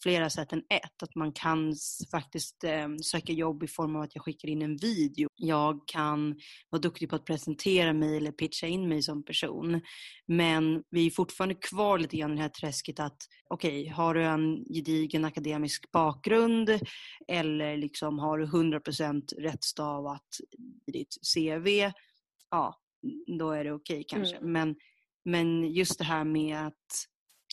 flera 0.04 0.30
sätt 0.30 0.54
än 0.54 0.64
ett. 0.70 1.04
Att 1.04 1.16
man 1.16 1.32
kan 1.32 1.74
faktiskt 2.12 2.64
eh, 2.64 2.88
söka 3.04 3.34
jobb 3.34 3.64
i 3.64 3.68
form 3.68 3.96
av 3.96 4.02
att 4.02 4.16
jag 4.16 4.24
skickar 4.24 4.50
in 4.50 4.62
en 4.62 4.78
video. 4.78 5.28
Jag 5.36 5.80
kan 5.88 6.36
vara 6.70 6.82
duktig 6.82 7.10
på 7.10 7.16
att 7.16 7.26
presentera 7.26 7.94
mig 7.94 8.18
eller 8.18 8.32
pitcha 8.32 8.68
in 8.68 8.90
mig 8.90 9.02
som 9.02 9.26
person. 9.26 9.82
Men 10.28 10.84
vi 10.90 11.08
är 11.08 11.12
fortfarande 11.12 11.56
kvar 11.56 12.00
lite 12.00 12.18
grann 12.18 12.34
i 12.34 12.36
det 12.36 12.42
här 12.42 12.50
träsket 12.50 13.00
att 13.00 13.18
okej, 13.50 13.82
okay, 13.82 13.94
har 13.94 14.14
du 14.14 14.24
en 14.24 14.66
gedigen 14.74 15.26
akademisk 15.26 15.92
bakgrund 15.92 16.80
eller 17.28 17.78
liksom 17.78 18.20
har 18.20 18.38
du 18.38 18.46
100% 18.46 19.22
rätt 19.38 19.64
stavat 19.64 20.28
i 20.88 20.92
ditt 20.92 21.16
CV, 21.36 21.92
ja, 22.52 22.76
då 23.40 23.52
är 23.52 23.64
det 23.64 23.72
okej 23.72 23.96
okay, 23.96 24.04
kanske. 24.08 24.38
Mm. 24.38 24.52
Men, 24.52 24.76
men 25.26 25.74
just 25.74 25.98
det 25.98 26.06
här 26.06 26.24
med 26.24 26.68
att 26.68 27.08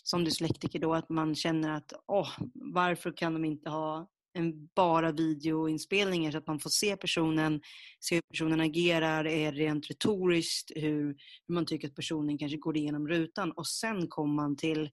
som 0.04 0.24
dyslektiker 0.24 0.78
då 0.78 0.94
att 0.94 1.08
man 1.08 1.34
känner 1.34 1.70
att 1.70 1.92
åh, 2.06 2.30
varför 2.54 3.16
kan 3.16 3.32
de 3.32 3.44
inte 3.44 3.70
ha 3.70 4.08
en 4.34 4.68
bara 4.76 5.12
videoinspelningar 5.12 6.30
så 6.30 6.38
att 6.38 6.46
man 6.46 6.58
får 6.58 6.70
se 6.70 6.96
personen, 6.96 7.60
se 8.00 8.14
hur 8.14 8.22
personen 8.22 8.60
agerar, 8.60 9.26
är 9.26 9.52
rent 9.52 9.90
retoriskt, 9.90 10.72
hur, 10.76 11.16
hur 11.46 11.54
man 11.54 11.66
tycker 11.66 11.88
att 11.88 11.94
personen 11.94 12.38
kanske 12.38 12.58
går 12.58 12.76
igenom 12.76 13.08
rutan? 13.08 13.52
Och 13.52 13.66
sen 13.66 14.08
kommer 14.08 14.34
man 14.34 14.56
till 14.56 14.90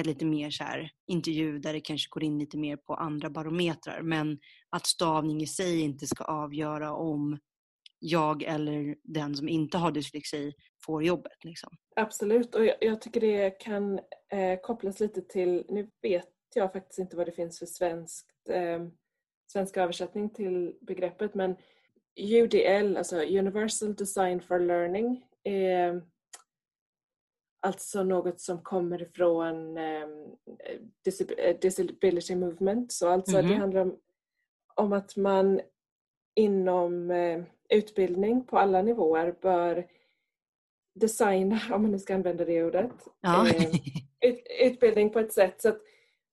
ett 0.00 0.06
lite 0.06 0.24
mer 0.24 0.50
så 0.50 0.64
här, 0.64 0.90
intervju 1.06 1.58
där 1.58 1.72
det 1.72 1.80
kanske 1.80 2.08
går 2.10 2.22
in 2.22 2.38
lite 2.38 2.58
mer 2.58 2.76
på 2.76 2.94
andra 2.94 3.30
barometrar. 3.30 4.02
Men 4.02 4.38
att 4.70 4.86
stavning 4.86 5.42
i 5.42 5.46
sig 5.46 5.80
inte 5.80 6.06
ska 6.06 6.24
avgöra 6.24 6.92
om 6.92 7.38
jag 7.98 8.42
eller 8.42 8.96
den 9.04 9.36
som 9.36 9.48
inte 9.48 9.78
har 9.78 9.92
dyslexi 9.92 10.52
får 10.86 11.04
jobbet. 11.04 11.44
Liksom. 11.44 11.70
Absolut 11.96 12.54
och 12.54 12.66
jag, 12.66 12.76
jag 12.80 13.00
tycker 13.00 13.20
det 13.20 13.50
kan 13.50 14.00
eh, 14.32 14.60
kopplas 14.62 15.00
lite 15.00 15.22
till, 15.22 15.64
nu 15.68 15.90
vet 16.02 16.28
jag 16.54 16.72
faktiskt 16.72 16.98
inte 16.98 17.16
vad 17.16 17.26
det 17.26 17.32
finns 17.32 17.58
för 17.58 17.66
svenskt, 17.66 18.48
eh, 18.48 18.86
svensk 19.52 19.76
översättning 19.76 20.30
till 20.30 20.74
begreppet 20.80 21.34
men 21.34 21.56
UDL, 22.16 22.96
alltså 22.96 23.16
Universal 23.16 23.94
Design 23.94 24.40
for 24.40 24.58
Learning, 24.58 25.24
är 25.42 26.02
alltså 27.60 28.02
något 28.02 28.40
som 28.40 28.62
kommer 28.62 29.02
ifrån 29.02 29.76
eh, 29.76 30.08
Disability 31.60 32.36
Movement. 32.36 32.92
Så 32.92 33.08
alltså 33.08 33.38
mm 33.38 33.44
-hmm. 33.44 33.48
det 33.48 33.54
mhm. 33.54 33.60
handlar 33.60 33.80
om, 33.80 33.98
om 34.74 34.92
att 34.92 35.16
man 35.16 35.60
inom 36.34 37.10
eh, 37.10 37.42
utbildning 37.68 38.44
på 38.44 38.58
alla 38.58 38.82
nivåer 38.82 39.34
bör 39.42 39.86
designa, 40.96 41.60
om 41.72 41.82
man 41.82 41.90
nu 41.90 41.98
ska 41.98 42.14
använda 42.14 42.44
det 42.44 42.64
ordet, 42.64 42.90
ja. 43.20 43.48
Eh, 43.48 43.70
ut, 44.20 44.46
utbildning 44.60 45.10
på 45.10 45.18
ett 45.18 45.32
sätt 45.32 45.62
så 45.62 45.68
att 45.68 45.80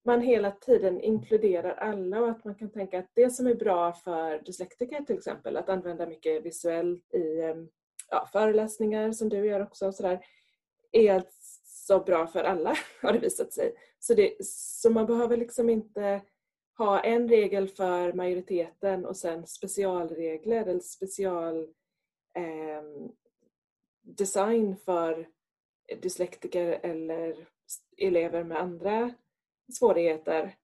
man 0.05 0.21
hela 0.21 0.51
tiden 0.51 1.01
inkluderar 1.01 1.71
alla 1.73 2.21
och 2.21 2.29
att 2.29 2.45
man 2.45 2.55
kan 2.55 2.69
tänka 2.69 2.99
att 2.99 3.11
det 3.13 3.29
som 3.29 3.47
är 3.47 3.55
bra 3.55 3.93
för 3.93 4.39
dyslektiker 4.39 5.03
till 5.03 5.17
exempel, 5.17 5.57
att 5.57 5.69
använda 5.69 6.07
mycket 6.07 6.45
visuellt 6.45 7.13
i 7.13 7.39
eh, 7.39 7.55
ja, 8.09 8.29
föreläsningar 8.31 9.11
som 9.11 9.29
du 9.29 9.45
gör 9.45 9.63
också 9.63 9.87
och 9.87 9.95
sådär, 9.95 10.25
är 10.91 11.13
alltså 11.13 12.03
bra 12.05 12.27
för 12.27 12.43
alla 12.43 12.75
har 13.01 13.13
det 13.13 13.19
visat 13.19 13.53
sig. 13.53 13.75
Så, 13.99 14.13
det, 14.13 14.35
så 14.45 14.89
man 14.89 15.05
behöver 15.05 15.37
liksom 15.37 15.69
inte 15.69 16.21
ha 16.77 16.99
en 16.99 17.29
regel 17.29 17.67
för 17.67 18.13
majoriteten 18.13 19.05
och 19.05 19.17
sen 19.17 19.47
specialregler 19.47 20.65
eller 20.65 20.79
special 20.79 21.63
eh, 22.37 22.83
design 24.03 24.77
för 24.77 25.27
dyslektiker 26.01 26.79
eller 26.83 27.47
elever 27.97 28.43
med 28.43 28.57
andra 28.57 29.13
svårigheter. 29.73 30.55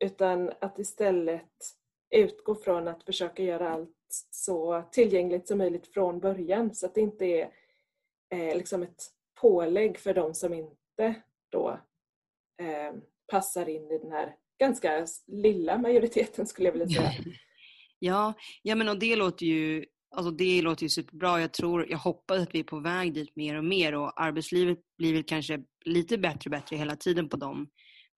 Utan 0.00 0.52
att 0.60 0.78
istället 0.78 1.74
utgå 2.10 2.54
från 2.54 2.88
att 2.88 3.04
försöka 3.04 3.42
göra 3.42 3.70
allt 3.70 3.90
så 4.30 4.82
tillgängligt 4.92 5.48
som 5.48 5.58
möjligt 5.58 5.86
från 5.86 6.20
början 6.20 6.74
så 6.74 6.86
att 6.86 6.94
det 6.94 7.00
inte 7.00 7.24
är 7.24 7.50
eh, 8.30 8.56
liksom 8.56 8.82
ett 8.82 9.02
pålägg 9.40 9.98
för 9.98 10.14
de 10.14 10.34
som 10.34 10.54
inte 10.54 11.14
då 11.48 11.80
eh, 12.62 12.94
passar 13.26 13.68
in 13.68 13.90
i 13.90 13.98
den 13.98 14.12
här 14.12 14.36
ganska 14.58 15.06
lilla 15.26 15.78
majoriteten 15.78 16.46
skulle 16.46 16.68
jag 16.68 16.72
vilja 16.72 16.88
säga. 16.88 17.12
ja, 17.98 18.34
ja 18.62 18.74
men 18.74 18.88
och 18.88 18.98
det 18.98 19.16
låter 19.16 19.46
ju 19.46 19.86
Alltså 20.10 20.30
det 20.30 20.62
låter 20.62 20.82
ju 20.82 20.88
superbra. 20.88 21.40
Jag, 21.40 21.52
tror, 21.52 21.90
jag 21.90 21.98
hoppas 21.98 22.38
att 22.38 22.54
vi 22.54 22.60
är 22.60 22.64
på 22.64 22.80
väg 22.80 23.14
dit 23.14 23.36
mer 23.36 23.54
och 23.54 23.64
mer 23.64 23.94
och 23.94 24.22
arbetslivet 24.22 24.78
blir 24.98 25.14
väl 25.14 25.24
kanske 25.24 25.60
lite 25.84 26.18
bättre 26.18 26.40
och 26.44 26.50
bättre 26.50 26.76
hela 26.76 26.96
tiden 26.96 27.28
på 27.28 27.36
de, 27.36 27.68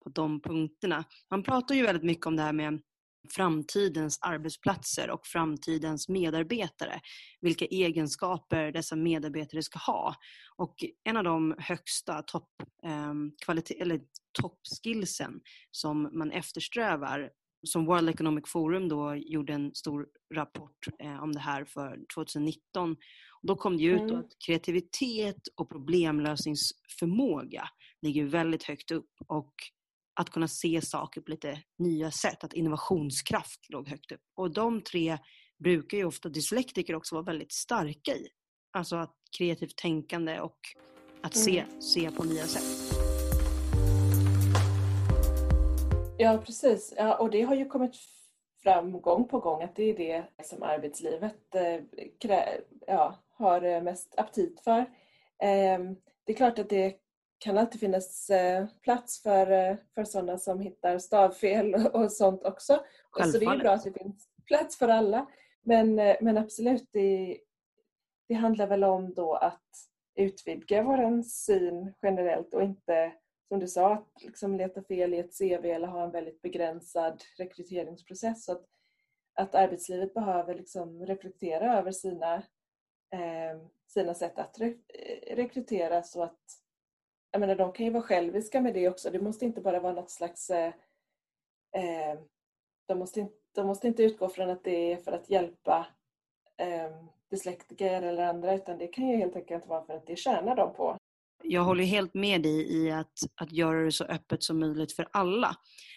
på 0.03 0.10
de 0.10 0.41
punkterna. 0.41 1.03
Man 1.31 1.43
pratar 1.43 1.75
ju 1.75 1.84
väldigt 1.84 2.03
mycket 2.03 2.25
om 2.25 2.36
det 2.36 2.43
här 2.43 2.53
med 2.53 2.81
framtidens 3.36 4.19
arbetsplatser 4.22 5.10
och 5.10 5.27
framtidens 5.27 6.10
medarbetare. 6.10 7.00
Vilka 7.41 7.65
egenskaper 7.65 8.72
dessa 8.72 8.96
medarbetare 8.96 9.63
ska 9.63 9.79
ha. 9.79 10.15
Och 10.55 10.75
en 11.03 11.17
av 11.17 11.24
de 11.24 11.55
högsta 11.60 12.22
topp, 12.22 12.50
eh, 12.86 13.13
toppskillsen 14.41 15.41
som 15.72 16.10
man 16.13 16.31
eftersträvar 16.31 17.29
som 17.63 17.86
World 17.86 18.10
Economic 18.10 18.44
Forum 18.48 18.89
då 18.89 19.16
gjorde 19.16 19.54
en 19.54 19.75
stor 19.75 20.08
rapport 20.36 20.88
eh, 21.00 21.24
om 21.24 21.32
det 21.32 21.39
här 21.39 21.66
för 21.66 22.00
2019. 22.16 22.92
Och 23.42 23.48
då 23.48 23.56
kom 23.56 23.78
det 23.78 23.84
ut 23.84 24.01
mm. 24.01 24.16
att 24.16 24.30
kreativitet 24.46 25.48
och 25.56 25.70
problemlösningsförmåga 25.70 27.70
ligger 28.01 28.25
väldigt 28.25 28.63
högt 28.63 28.92
upp 28.92 29.12
och 29.28 29.54
att 30.20 30.30
kunna 30.30 30.48
se 30.48 30.82
saker 30.82 31.22
på 31.22 31.32
lite 31.32 31.62
nya 31.78 32.12
sätt, 32.12 32.44
att 32.44 32.54
innovationskraft 32.54 33.70
låg 33.70 33.88
högt 33.88 34.12
upp. 34.12 34.22
Och 34.36 34.54
de 34.54 34.82
tre 34.82 35.18
brukar 35.63 35.98
ju 35.98 36.06
ofta 36.06 36.30
dyslektiker 36.30 36.96
också 36.96 37.16
vara 37.16 37.25
väldigt 37.25 37.54
starka 37.54 38.12
i. 38.12 38.28
Alltså 38.72 38.96
att 38.96 39.16
kreativt 39.38 39.75
tänkande 39.75 40.39
och 40.39 40.60
att 41.24 41.36
se, 41.36 41.60
mm. 41.60 41.82
se 41.82 42.12
på 42.12 42.24
nya 42.24 42.48
sätt. 42.48 42.88
Ja 46.22 46.42
precis, 46.46 46.94
ja, 46.98 47.18
och 47.18 47.30
det 47.30 47.42
har 47.42 47.56
ju 47.56 47.66
kommit 47.66 47.96
fram 48.64 49.02
gång 49.02 49.28
på 49.28 49.40
gång 49.40 49.64
att 49.64 49.76
det 49.76 49.84
är 49.84 49.98
det 49.98 50.46
som 50.46 50.64
arbetslivet 50.64 51.56
eh, 51.56 51.82
ja, 52.88 53.16
har 53.30 53.82
mest 53.82 54.14
aptit 54.18 54.60
för. 54.60 54.80
Eh, 55.40 55.80
det 56.26 56.34
är 56.34 56.34
klart 56.34 56.60
att 56.60 56.70
det 56.70 56.96
kan 57.38 57.58
alltid 57.58 57.80
finnas 57.80 58.30
eh, 58.30 58.66
plats 58.82 59.24
för, 59.24 59.52
eh, 59.52 59.76
för 59.96 60.04
sådana 60.04 60.38
som 60.38 60.60
hittar 60.60 60.98
stavfel 60.98 61.88
och 61.94 62.12
sånt 62.12 62.44
också. 62.44 62.84
Så 63.24 63.38
det 63.40 63.46
är 63.46 63.58
bra 63.58 63.72
att 63.72 63.84
det 63.84 64.00
finns 64.00 64.28
plats 64.46 64.78
för 64.78 64.88
alla. 64.88 65.26
Men, 65.62 66.00
eh, 66.00 66.16
men 66.22 66.38
absolut, 66.38 66.90
det, 66.92 67.38
det 68.28 68.34
handlar 68.34 68.68
väl 68.68 68.84
om 68.84 69.14
då 69.14 69.36
att 69.36 69.70
utvidga 70.16 70.84
vår 70.84 71.24
syn 71.24 71.94
generellt 72.02 72.54
och 72.54 72.64
inte, 72.64 73.12
som 73.50 73.60
du 73.60 73.68
sa, 73.68 73.94
att 73.94 74.24
liksom 74.24 74.56
leta 74.56 74.84
fel 74.84 75.13
i 75.13 75.20
ett 75.20 75.38
CV 75.38 75.65
eller 75.65 75.88
ha 75.88 76.03
en 76.03 76.12
väldigt 76.12 76.41
begränsad 76.41 77.24
rekryteringsprocess. 77.38 78.46
Så 78.46 78.51
att, 78.51 78.65
att 79.34 79.56
arbetslivet 79.56 80.13
behöver 80.13 80.56
liksom 80.56 81.06
reflektera 81.06 81.77
över 81.77 81.91
sina, 81.91 82.36
eh, 83.13 83.62
sina 83.88 84.13
sätt 84.13 84.39
att 84.39 84.60
re 84.60 84.68
eh, 84.68 85.36
rekrytera 85.36 86.03
så 86.03 86.24
att 86.24 86.39
jag 87.32 87.39
menar, 87.39 87.56
de 87.56 87.72
kan 87.72 87.86
ju 87.86 87.91
vara 87.91 88.03
själviska 88.03 88.62
med 88.62 88.74
det 88.74 88.89
också. 88.89 89.10
Det 89.10 89.20
måste 89.20 89.46
inte 89.46 89.62
bara 89.62 89.79
vara 89.79 89.94
något 89.94 90.12
slags... 90.12 90.50
Eh, 90.50 90.74
eh, 91.75 92.20
de, 92.86 93.00
måste 93.00 93.20
inte, 93.20 93.36
de 93.56 93.68
måste 93.68 93.88
inte 93.88 94.03
utgå 94.03 94.29
från 94.29 94.50
att 94.50 94.63
det 94.63 94.91
är 94.91 94.98
för 94.98 95.12
att 95.12 95.29
hjälpa 95.29 95.88
eh, 96.58 96.91
dyslektiker 97.29 98.01
eller 98.01 98.24
andra 98.24 98.53
utan 98.53 98.77
det 98.77 98.88
kan 98.88 99.08
ju 99.08 99.18
helt 99.18 99.36
enkelt 99.36 99.68
vara 99.68 99.86
för 99.86 99.94
att 99.94 100.06
det 100.06 100.15
tjänar 100.15 100.56
dem 100.56 100.74
på. 100.74 100.99
Jag 101.43 101.63
håller 101.63 101.84
helt 101.84 102.13
med 102.13 102.41
dig 102.41 102.74
i 102.74 102.91
att, 102.91 103.13
att 103.36 103.51
göra 103.51 103.84
det 103.84 103.91
så 103.91 104.03
öppet 104.03 104.43
som 104.43 104.60
möjligt 104.60 104.96
för 104.96 105.08
alla. 105.12 105.55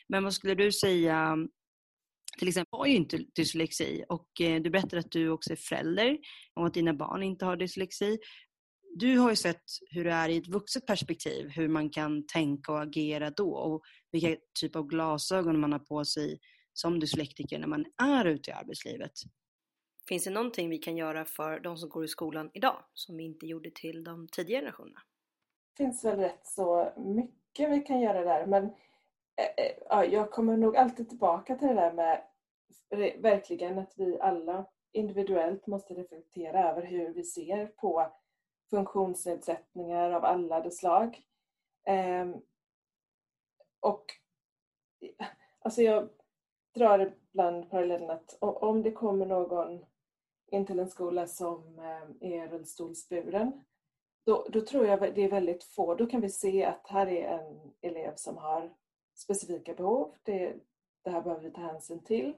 Men 0.09 0.25
vad 0.25 0.35
skulle 0.35 0.55
du 0.55 0.73
säga 0.73 1.37
till 2.39 2.49
exempel 2.49 2.79
har 2.79 2.87
ju 2.87 2.95
inte 2.95 3.19
dyslexi 3.35 4.05
och 4.09 4.41
eh, 4.41 4.63
du 4.63 4.71
berättar 4.71 4.97
att 4.97 5.11
du 5.11 5.29
också 5.29 5.53
är 5.53 5.57
förälder 5.57 6.19
och 6.55 6.67
att 6.67 6.75
dina 6.75 6.95
barn 6.95 7.23
inte 7.23 7.45
har 7.45 7.57
dyslexi. 7.57 8.19
Du 8.95 9.19
har 9.19 9.31
ju 9.31 9.37
sett 9.37 9.63
hur 9.91 10.05
det 10.05 10.13
är 10.13 10.29
i 10.29 10.37
ett 10.37 10.49
vuxet 10.49 10.87
perspektiv, 10.87 11.49
hur 11.49 11.69
man 11.69 11.91
kan 11.91 12.27
tänka 12.27 12.73
och 12.73 12.83
agera 12.83 13.31
då 13.31 13.55
och 13.55 13.83
vilka 14.13 14.37
typ 14.61 14.77
av 14.77 14.87
glasögon 14.87 15.61
man 15.61 15.73
har 15.73 15.79
på 15.79 16.05
sig 16.05 16.39
som 16.73 17.01
dyslektiker 17.01 17.59
när 17.59 17.67
man 17.67 17.85
är 18.03 18.25
ute 18.25 18.51
i 18.51 18.53
arbetslivet. 18.53 19.13
Finns 20.09 20.25
det 20.25 20.31
någonting 20.31 20.71
vi 20.71 20.79
kan 20.79 20.97
göra 20.97 21.25
för 21.25 21.61
de 21.61 21.77
som 21.77 21.89
går 21.89 22.05
i 22.05 22.09
skolan 22.09 22.51
idag 22.55 22.85
som 22.95 23.17
vi 23.17 23.25
inte 23.25 23.47
gjorde 23.47 23.71
till 23.71 24.05
de 24.05 24.29
tidigare 24.29 24.61
generationerna? 24.61 25.01
Det 25.73 25.85
finns 25.85 26.05
väl 26.05 26.19
rätt 26.19 26.47
så 26.47 26.93
mycket 26.97 27.71
vi 27.71 27.81
kan 27.81 28.01
göra 28.01 28.25
där 28.25 28.47
men 28.47 28.65
eh, 29.37 29.65
eh, 29.67 29.73
ja, 29.89 30.05
jag 30.05 30.31
kommer 30.31 30.57
nog 30.57 30.77
alltid 30.77 31.09
tillbaka 31.09 31.57
till 31.57 31.69
det 31.69 31.75
där 31.75 31.93
med 31.93 32.23
verkligen 33.19 33.79
att 33.79 33.95
vi 33.97 34.21
alla 34.21 34.67
individuellt 34.93 35.67
måste 35.67 35.95
reflektera 35.95 36.71
över 36.71 36.83
hur 36.83 37.15
vi 37.15 37.25
ser 37.25 37.67
på 37.67 38.13
funktionsnedsättningar 38.71 40.11
av 40.11 40.25
alla 40.25 40.61
de 40.61 40.71
slag. 40.71 41.23
Ehm, 41.85 42.35
och 43.81 44.05
alltså 45.59 45.83
jag 45.83 46.09
drar 46.75 47.15
ibland 47.31 47.71
parallellen 47.71 48.11
att 48.11 48.37
om 48.41 48.83
det 48.83 48.93
kommer 48.93 49.27
någon 49.27 49.85
in 50.47 50.67
till 50.67 50.79
en 50.79 50.91
skola 50.91 51.27
som 51.27 51.79
eh, 51.79 52.33
är 52.33 52.49
rullstolsburen 52.49 53.65
då, 54.25 54.47
då 54.49 54.61
tror 54.61 54.87
jag 54.87 55.15
det 55.15 55.25
är 55.25 55.31
väldigt 55.31 55.65
få. 55.65 55.95
Då 55.95 56.07
kan 56.07 56.21
vi 56.21 56.29
se 56.29 56.65
att 56.65 56.89
här 56.89 57.07
är 57.07 57.39
en 57.39 57.73
elev 57.81 58.15
som 58.17 58.37
har 58.37 58.73
specifika 59.15 59.75
behov. 59.75 60.15
Det, 60.23 60.55
det 61.03 61.11
här 61.11 61.23
behöver 61.23 61.43
vi 61.43 61.51
ta 61.51 61.61
hänsyn 61.61 62.05
till. 62.05 62.35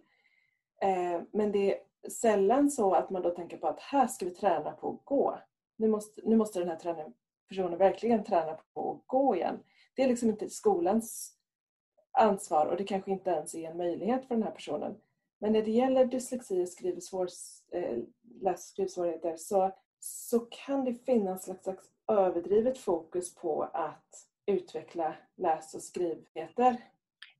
Eh, 0.82 1.20
men 1.30 1.52
det 1.52 1.74
är 1.74 2.10
sällan 2.10 2.70
så 2.70 2.94
att 2.94 3.10
man 3.10 3.22
då 3.22 3.30
tänker 3.30 3.56
på 3.56 3.66
att 3.66 3.80
här 3.80 4.06
ska 4.06 4.24
vi 4.24 4.34
träna 4.34 4.72
på 4.72 4.88
att 4.88 5.04
gå. 5.04 5.38
Nu 5.76 5.88
måste, 5.88 6.20
nu 6.24 6.36
måste 6.36 6.58
den 6.58 6.68
här 6.68 6.76
träning, 6.76 7.12
personen 7.48 7.78
verkligen 7.78 8.24
träna 8.24 8.58
på 8.74 8.92
att 8.92 9.06
gå 9.06 9.36
igen. 9.36 9.58
Det 9.94 10.02
är 10.02 10.08
liksom 10.08 10.30
inte 10.30 10.50
skolans 10.50 11.36
ansvar 12.12 12.66
och 12.66 12.76
det 12.76 12.84
kanske 12.84 13.10
inte 13.10 13.30
ens 13.30 13.54
är 13.54 13.70
en 13.70 13.76
möjlighet 13.76 14.26
för 14.26 14.34
den 14.34 14.44
här 14.44 14.50
personen. 14.50 14.96
Men 15.38 15.52
när 15.52 15.62
det 15.62 15.70
gäller 15.70 16.04
dyslexi 16.04 16.64
och 16.64 16.68
skrivsvår, 16.68 17.28
eh, 17.70 17.98
läs 18.40 18.54
och 18.54 18.60
skrivsvårigheter 18.60 19.36
så, 19.36 19.72
så 20.04 20.40
kan 20.40 20.84
det 20.84 20.94
finnas 20.94 21.48
ett 21.48 21.62
slags, 21.62 21.90
överdrivet 22.06 22.78
fokus 22.78 23.34
på 23.34 23.62
att 23.72 24.26
utveckla 24.46 25.14
läs 25.36 25.74
och 25.74 25.82
skrivfärdigheter. 25.82 26.76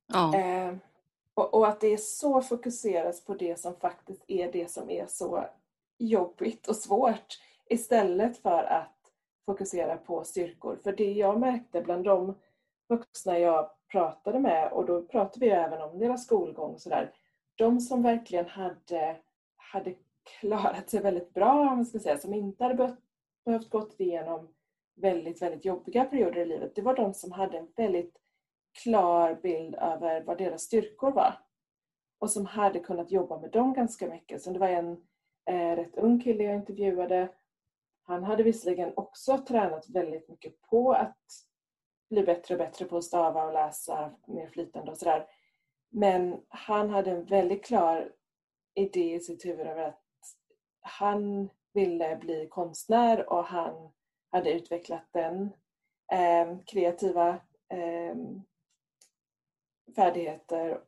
Ja. 0.07 0.35
Eh, 0.35 0.75
och, 1.33 1.53
och, 1.53 1.67
att 1.67 1.79
det 1.79 1.87
är 1.87 1.97
så 1.97 2.41
fokuserat 2.41 3.25
på 3.25 3.33
det 3.33 3.59
som 3.59 3.75
faktiskt 3.75 4.23
är 4.27 4.51
det 4.51 4.71
som 4.71 4.89
är 4.89 5.05
så 5.07 5.45
jobbigt 5.97 6.67
och 6.67 6.75
svårt 6.75 7.39
istället 7.69 8.37
för 8.37 8.63
att 8.63 9.11
fokusera 9.45 9.97
på 9.97 10.23
styrkor. 10.23 10.79
För 10.83 10.91
det 10.91 11.11
jag 11.11 11.39
märkte 11.39 11.81
bland 11.81 12.03
de 12.03 12.35
vuxna 12.87 13.39
jag 13.39 13.69
pratade 13.91 14.39
med, 14.39 14.71
och 14.71 14.85
då 14.85 15.01
pratade 15.01 15.45
vi 15.45 15.51
även 15.51 15.81
om 15.81 15.99
deras 15.99 16.23
skolgång 16.23 16.73
och 16.73 16.81
sådär, 16.81 17.13
de 17.55 17.79
som 17.79 18.03
verkligen 18.03 18.45
hade, 18.45 19.17
hade 19.55 19.93
klarat 20.25 20.89
sig 20.89 21.01
väldigt 21.01 21.33
bra, 21.33 21.59
om 21.59 21.65
man 21.65 21.85
ska 21.85 21.99
säga, 21.99 22.17
som 22.17 22.33
inte 22.33 22.63
hade 22.63 22.95
behövt, 23.45 23.69
gått 23.69 23.99
igenom 23.99 24.53
väldigt, 24.95 25.41
väldigt 25.41 25.65
jobbiga 25.65 26.05
perioder 26.05 26.41
i 26.41 26.45
livet, 26.45 26.75
det 26.75 26.81
var 26.81 26.95
de 26.95 27.13
som 27.13 27.31
hade 27.31 27.57
en 27.57 27.67
väldigt 27.75 28.17
klar 28.83 29.39
bild 29.43 29.75
över 29.75 30.23
vad 30.23 30.37
deras 30.37 30.61
styrkor 30.61 31.11
var. 31.11 31.39
Och 32.19 32.31
som 32.31 32.45
hade 32.45 32.79
kunnat 32.79 33.11
jobba 33.11 33.39
med 33.39 33.51
dem 33.51 33.73
ganska 33.73 34.07
mycket. 34.07 34.41
Så 34.41 34.51
det 34.51 34.59
var 34.59 34.67
en 34.67 34.91
eh, 35.49 35.75
rätt 35.75 35.97
ung 35.97 36.19
kille 36.19 36.43
jag 36.43 36.55
intervjuade. 36.55 37.29
Han 38.03 38.23
hade 38.23 38.43
visserligen 38.43 38.93
också 38.95 39.37
tränat 39.37 39.89
väldigt 39.89 40.29
mycket 40.29 40.61
på 40.61 40.93
att 40.93 41.17
bli 42.09 42.23
bättre 42.23 42.55
och 42.55 42.59
bättre 42.59 42.85
på 42.85 42.97
att 42.97 43.03
stava 43.03 43.45
och 43.45 43.53
läsa 43.53 44.11
mer 44.27 44.47
flytande 44.47 44.91
och 44.91 44.97
sådär. 44.97 45.27
Men 45.89 46.41
han 46.47 46.89
hade 46.89 47.11
en 47.11 47.25
väldigt 47.25 47.65
klar 47.65 48.11
idé 48.73 49.15
i 49.15 49.19
sitt 49.19 49.45
huvud 49.45 49.67
över 49.67 49.83
att 49.83 50.04
han 50.87 51.49
ville 51.73 52.15
bli 52.15 52.47
konstnär 52.49 53.29
och 53.29 53.45
han 53.45 53.89
hade 54.31 54.51
utvecklat 54.51 55.07
den 55.11 55.53
eh, 56.11 56.57
kreativa 56.65 57.29
eh, 57.69 58.15
färdigheter. 59.95 60.79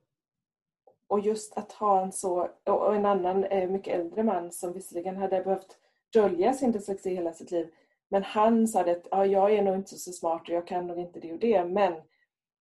Och 1.08 1.20
just 1.20 1.58
att 1.58 1.72
ha 1.72 2.02
en 2.02 2.12
så, 2.12 2.50
och 2.64 2.96
en 2.96 3.06
annan 3.06 3.44
eh, 3.44 3.70
mycket 3.70 4.00
äldre 4.00 4.24
man 4.24 4.52
som 4.52 4.74
visserligen 4.74 5.18
hade 5.18 5.44
behövt 5.44 5.78
dölja 6.14 6.54
sin 6.54 6.72
dyslexi 6.72 7.16
hela 7.16 7.34
sitt 7.34 7.52
liv 7.52 7.74
men 8.10 8.24
han 8.24 8.68
sa 8.68 8.82
att 8.82 9.08
ja, 9.12 9.26
jag 9.26 9.54
är 9.54 9.62
nog 9.62 9.76
inte 9.76 9.96
så 9.96 10.12
smart 10.12 10.42
och 10.42 10.50
jag 10.50 10.68
kan 10.68 10.88
nog 10.88 11.00
inte 11.00 11.20
det 11.20 11.34
och 11.34 11.40
det 11.40 11.66
men 11.66 12.02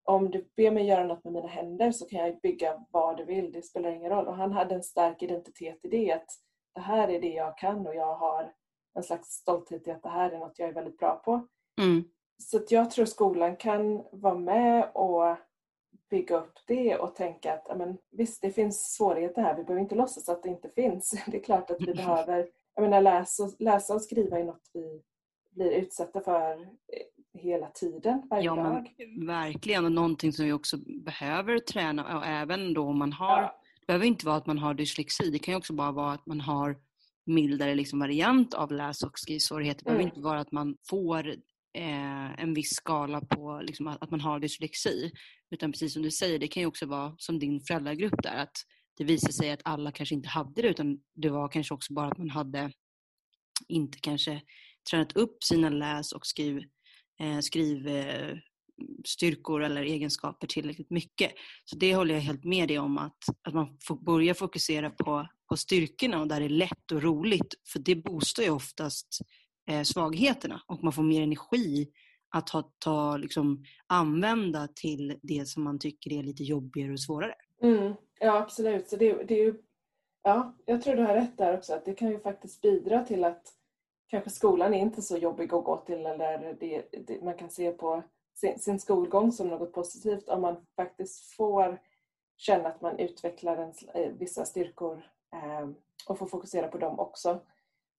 om 0.05 0.31
du 0.31 0.49
ber 0.57 0.71
mig 0.71 0.87
göra 0.87 1.07
något 1.07 1.25
med 1.25 1.33
mina 1.33 1.49
händer 1.49 1.91
så 1.93 2.07
kan 2.07 2.21
jag 2.21 2.41
bygga 2.41 2.85
vad 2.91 3.17
du 3.17 3.25
vill, 3.25 3.53
det 3.53 3.63
spelar 3.63 3.91
ingen 3.91 4.11
roll. 4.11 4.27
Och 4.27 4.37
han 4.37 4.53
hade 4.53 4.75
en 4.75 4.83
stark 4.83 5.23
identitet 5.23 5.85
i 5.85 5.89
det 5.89 6.13
att 6.13 6.31
det 6.77 6.83
här 6.83 7.09
är 7.09 7.21
det 7.21 7.33
jag 7.33 7.59
kan 7.59 7.87
och 7.87 7.95
jag 7.95 8.15
har 8.15 8.53
en 8.95 9.03
slags 9.03 9.29
stolthet 9.29 9.87
i 9.87 9.91
att 9.91 10.03
det 10.03 10.09
här 10.09 10.31
är 10.31 10.39
något 10.39 10.59
jag 10.59 10.69
är 10.69 10.73
väldigt 10.73 10.99
bra 10.99 11.17
på. 11.25 11.47
Mm. 11.81 12.05
Så 12.39 12.61
jag 12.69 12.91
tror 12.91 13.05
skolan 13.05 13.57
kan 13.57 14.05
vara 14.13 14.35
med 14.35 14.91
och 14.95 15.37
bygga 16.11 16.37
upp 16.37 16.59
det 16.67 16.97
och 16.97 17.15
tänka 17.15 17.55
att 17.55 17.71
amen, 17.71 17.99
visst, 18.11 18.43
det 18.43 18.51
finns 18.51 18.95
svårigheter 18.95 19.43
här. 19.43 19.57
Vi 19.57 19.65
behöver 19.65 19.83
inte 19.83 19.95
låtsas 19.95 20.29
att 20.29 20.43
det 20.43 20.49
inte 20.49 20.69
finns. 20.69 21.25
Det 21.27 21.37
är 21.37 21.43
klart 21.43 21.71
att 21.71 21.81
vi 21.81 21.95
behöver 21.95 22.51
jag 22.75 22.83
menar, 22.83 23.01
läsa, 23.01 23.51
läsa 23.59 23.95
och 23.95 24.03
skriva 24.03 24.39
är 24.39 24.45
något 24.45 24.71
vi 24.75 25.03
blir 25.51 25.71
utsatta 25.71 26.21
för 26.21 26.53
eh, 26.63 27.41
hela 27.41 27.67
tiden, 27.67 28.23
varje 28.31 28.45
ja, 28.45 28.55
dag. 28.55 28.95
Verkligen, 29.27 29.85
och 29.85 29.93
någonting 29.93 30.33
som 30.33 30.45
vi 30.45 30.53
också 30.53 30.77
behöver 31.05 31.59
träna, 31.59 32.19
och 32.19 32.27
även 32.27 32.75
då 32.75 32.83
om 32.83 32.99
man 32.99 33.13
har, 33.13 33.43
ja. 33.43 33.61
Behöver 33.87 34.07
inte 34.07 34.27
vara 34.27 34.37
att 34.37 34.47
man 34.47 34.59
har 34.59 34.75
dyslexi, 34.75 35.31
det 35.31 35.39
kan 35.39 35.53
ju 35.53 35.59
också 35.59 35.73
bara 35.73 35.93
vara 35.93 36.13
att 36.13 36.27
man 36.27 36.41
har 36.41 36.77
mildare 37.27 37.75
liksom 37.75 37.99
variant 37.99 38.55
av 38.55 38.73
läs 38.73 39.03
och 39.03 39.19
skrivsvårigheter. 39.19 39.85
Det 39.85 39.91
mm. 39.91 39.99
behöver 39.99 40.15
inte 40.15 40.25
vara 40.25 40.41
att 40.41 40.53
man 40.53 40.77
får 40.89 41.29
eh, 41.75 42.41
en 42.43 42.55
viss 42.55 42.75
skala 42.75 43.21
på 43.21 43.61
liksom, 43.63 43.87
att, 43.87 44.03
att 44.03 44.11
man 44.11 44.21
har 44.21 44.41
dyslexi. 44.41 45.13
Utan 45.51 45.73
precis 45.73 45.93
som 45.93 46.03
du 46.03 46.11
säger, 46.11 46.39
det 46.39 46.49
kan 46.49 46.61
ju 46.61 46.67
också 46.67 46.87
vara 46.87 47.15
som 47.19 47.39
din 47.39 47.61
föräldragrupp 47.61 48.23
där, 48.23 48.37
att 48.37 48.57
det 48.97 49.05
visar 49.05 49.33
sig 49.33 49.51
att 49.51 49.61
alla 49.65 49.93
kanske 49.93 50.15
inte 50.15 50.29
hade 50.29 50.63
det 50.63 50.69
utan 50.69 50.99
det 51.15 51.29
var 51.29 51.49
kanske 51.49 51.75
också 51.75 51.93
bara 51.93 52.07
att 52.07 52.19
man 52.19 52.31
hade 52.31 52.73
inte 53.69 53.99
kanske 53.99 54.43
tränat 54.91 55.17
upp 55.17 55.45
sina 55.45 55.69
läs 55.69 56.13
och 56.13 56.27
skriv, 56.27 56.63
eh, 57.21 57.39
skrivstyrkor 57.41 58.33
eh, 58.33 58.39
styrkor 59.05 59.63
eller 59.63 59.83
egenskaper 59.83 60.47
tillräckligt 60.47 60.91
mycket. 60.91 61.33
Så 61.65 61.77
det 61.77 61.95
håller 61.95 62.15
jag 62.15 62.21
helt 62.21 62.45
med 62.45 62.69
dig 62.69 62.79
om 62.79 62.99
att, 62.99 63.19
att 63.43 63.55
man 63.55 63.79
får 63.83 63.97
börja 63.97 64.35
fokusera 64.35 64.91
på, 64.91 65.27
på 65.49 65.57
styrkorna 65.57 66.21
och 66.21 66.29
där 66.29 66.41
det 66.41 66.47
är 66.47 66.51
lätt 66.51 66.93
och 66.93 67.03
roligt 67.03 67.55
för 67.73 67.79
det 67.79 67.97
boostar 67.97 68.43
ju 68.43 68.51
oftast 68.51 69.09
eh, 69.71 69.83
svagheterna 69.83 70.63
och 70.67 70.85
man 70.85 70.93
får 70.93 71.03
mer 71.03 71.23
energi 71.23 71.89
att 72.35 72.51
ha, 72.51 72.73
ta, 72.79 73.17
liksom, 73.17 73.65
använda 73.87 74.69
till 74.75 75.19
det 75.23 75.49
som 75.49 75.65
man 75.65 75.79
tycker 75.79 76.13
är 76.13 76.23
lite 76.23 76.45
jobbigare 76.45 76.93
och 76.93 77.01
svårare. 77.01 77.35
Mm, 77.63 77.95
ja 78.21 78.39
absolut. 78.39 78.89
Så 78.89 78.97
det, 78.97 79.25
det 79.25 79.35
är 79.35 79.45
ju, 79.45 79.55
ja, 80.23 80.57
jag 80.65 80.83
tror 80.83 80.97
du 80.97 81.03
har 81.03 81.15
rätt 81.15 81.39
där 81.39 81.57
också 81.57 81.75
att 81.75 81.85
det 81.85 81.95
kan 81.95 82.09
ju 82.09 82.19
faktiskt 82.19 82.63
bidra 82.63 83.05
till 83.05 83.25
att 83.25 83.43
kanske 84.09 84.31
skolan 84.31 84.75
är 84.75 84.79
inte 84.79 85.03
så 85.03 85.17
jobbig 85.17 85.55
att 85.55 85.65
gå 85.65 85.77
till 85.77 86.07
eller 86.07 86.57
det, 86.61 86.89
det, 87.07 87.25
man 87.25 87.35
kan 87.35 87.51
se 87.51 87.71
på 87.71 88.03
sin, 88.41 88.59
sin, 88.59 88.81
skolgång 88.81 89.33
som 89.33 89.49
något 89.49 89.73
positivt 89.73 90.29
om 90.29 90.41
man 90.41 90.57
faktiskt 90.77 91.35
får 91.35 91.81
känna 92.37 92.69
att 92.69 92.81
man 92.81 92.99
utvecklar 92.99 93.57
en, 93.57 93.73
eh, 93.95 94.13
vissa 94.13 94.45
styrkor 94.45 95.03
eh, 95.35 95.69
och 96.07 96.19
får 96.19 96.27
fokusera 96.27 96.69
på 96.69 96.79
dem 96.79 96.99
också. 96.99 97.41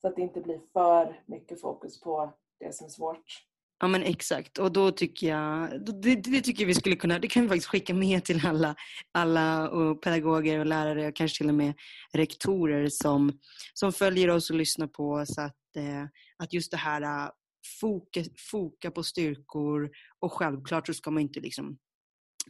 Så 0.02 0.08
att 0.08 0.16
det 0.16 0.22
inte 0.22 0.42
blir 0.42 0.62
för 0.74 1.24
mycket 1.26 1.62
fokus 1.62 2.02
på 2.02 2.34
det 2.60 2.76
som 2.76 2.86
är 2.86 2.90
svårt. 2.90 3.44
Ja 3.80 3.88
men 3.88 4.04
exakt 4.04 4.58
och 4.58 4.72
då 4.72 4.92
tycker 4.92 5.28
jag, 5.28 5.86
det, 5.86 6.16
det, 6.16 6.42
tycker 6.42 6.64
jag 6.64 6.68
vi 6.68 6.74
skulle 6.74 6.96
kunna, 6.96 7.20
det 7.20 7.28
kan 7.28 7.44
vi 7.44 7.50
faktiskt 7.50 7.68
skicka 7.68 7.94
med 7.94 8.26
till 8.26 8.48
alla, 8.48 8.76
alla 9.12 9.70
och 9.70 10.02
pedagoger 10.02 10.60
och 10.60 10.66
lärare 10.66 11.08
och 11.08 11.16
kanske 11.16 11.38
till 11.38 11.50
och 11.50 11.56
med 11.56 11.74
rektorer 12.14 12.90
som, 12.90 13.40
som 13.74 13.94
följer 13.94 14.30
oss 14.30 14.50
och 14.50 14.56
lyssnar 14.56 14.88
på 14.88 15.10
oss 15.12 15.38
att, 15.38 15.76
eh, 15.76 16.04
att 16.38 16.54
just 16.54 16.72
det 16.72 16.78
här 16.78 17.32
foka, 17.80 18.24
foka 18.52 18.92
på 18.92 19.04
styrkor 19.04 19.90
och 20.20 20.34
självklart 20.34 20.88
så 20.88 20.94
ska 20.94 21.12
man 21.12 21.22
inte 21.22 21.40
liksom, 21.40 21.78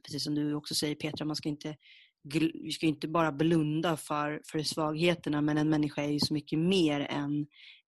precis 0.03 0.23
som 0.23 0.35
du 0.35 0.53
också 0.53 0.75
säger 0.75 0.95
Petra, 0.95 1.25
man 1.25 1.35
ska 1.35 1.49
inte 1.49 1.75
vi 2.33 2.71
ska 2.71 2.85
inte 2.85 3.07
bara 3.07 3.31
blunda 3.31 3.97
för, 3.97 4.41
för 4.51 4.63
svagheterna 4.63 5.41
men 5.41 5.57
en 5.57 5.69
människa 5.69 6.01
är 6.01 6.09
ju 6.09 6.19
så 6.19 6.33
mycket 6.33 6.59
mer 6.59 6.99
än, 6.99 7.47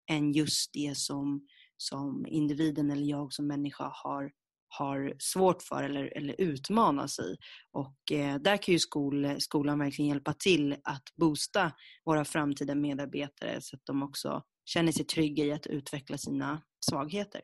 än 0.09 0.31
just 0.31 0.73
det 0.73 0.97
som 0.97 1.45
som 1.77 2.25
individen 2.27 2.91
eller 2.91 3.05
jag 3.05 3.33
som 3.33 3.47
människa 3.47 3.91
har 3.93 4.31
har 4.69 5.13
svårt 5.19 5.61
för 5.61 5.83
eller, 5.83 6.17
eller 6.17 6.35
utmanas 6.41 7.19
i. 7.19 7.37
Och 7.71 8.11
eh, 8.11 8.35
där 8.35 8.57
kan 8.57 8.73
ju 8.73 8.79
skol, 8.79 9.41
skolan 9.41 9.79
verkligen 9.79 10.09
hjälpa 10.09 10.33
till 10.33 10.75
att 10.83 11.03
boosta 11.15 11.71
våra 12.05 12.25
framtida 12.25 12.75
medarbetare 12.75 13.61
så 13.61 13.75
att 13.75 13.85
de 13.85 14.03
också 14.03 14.43
känner 14.65 14.91
sig 14.91 15.05
trygga 15.05 15.45
i 15.45 15.51
att 15.51 15.67
utveckla 15.67 16.17
sina 16.17 16.61
svagheter. 16.79 17.41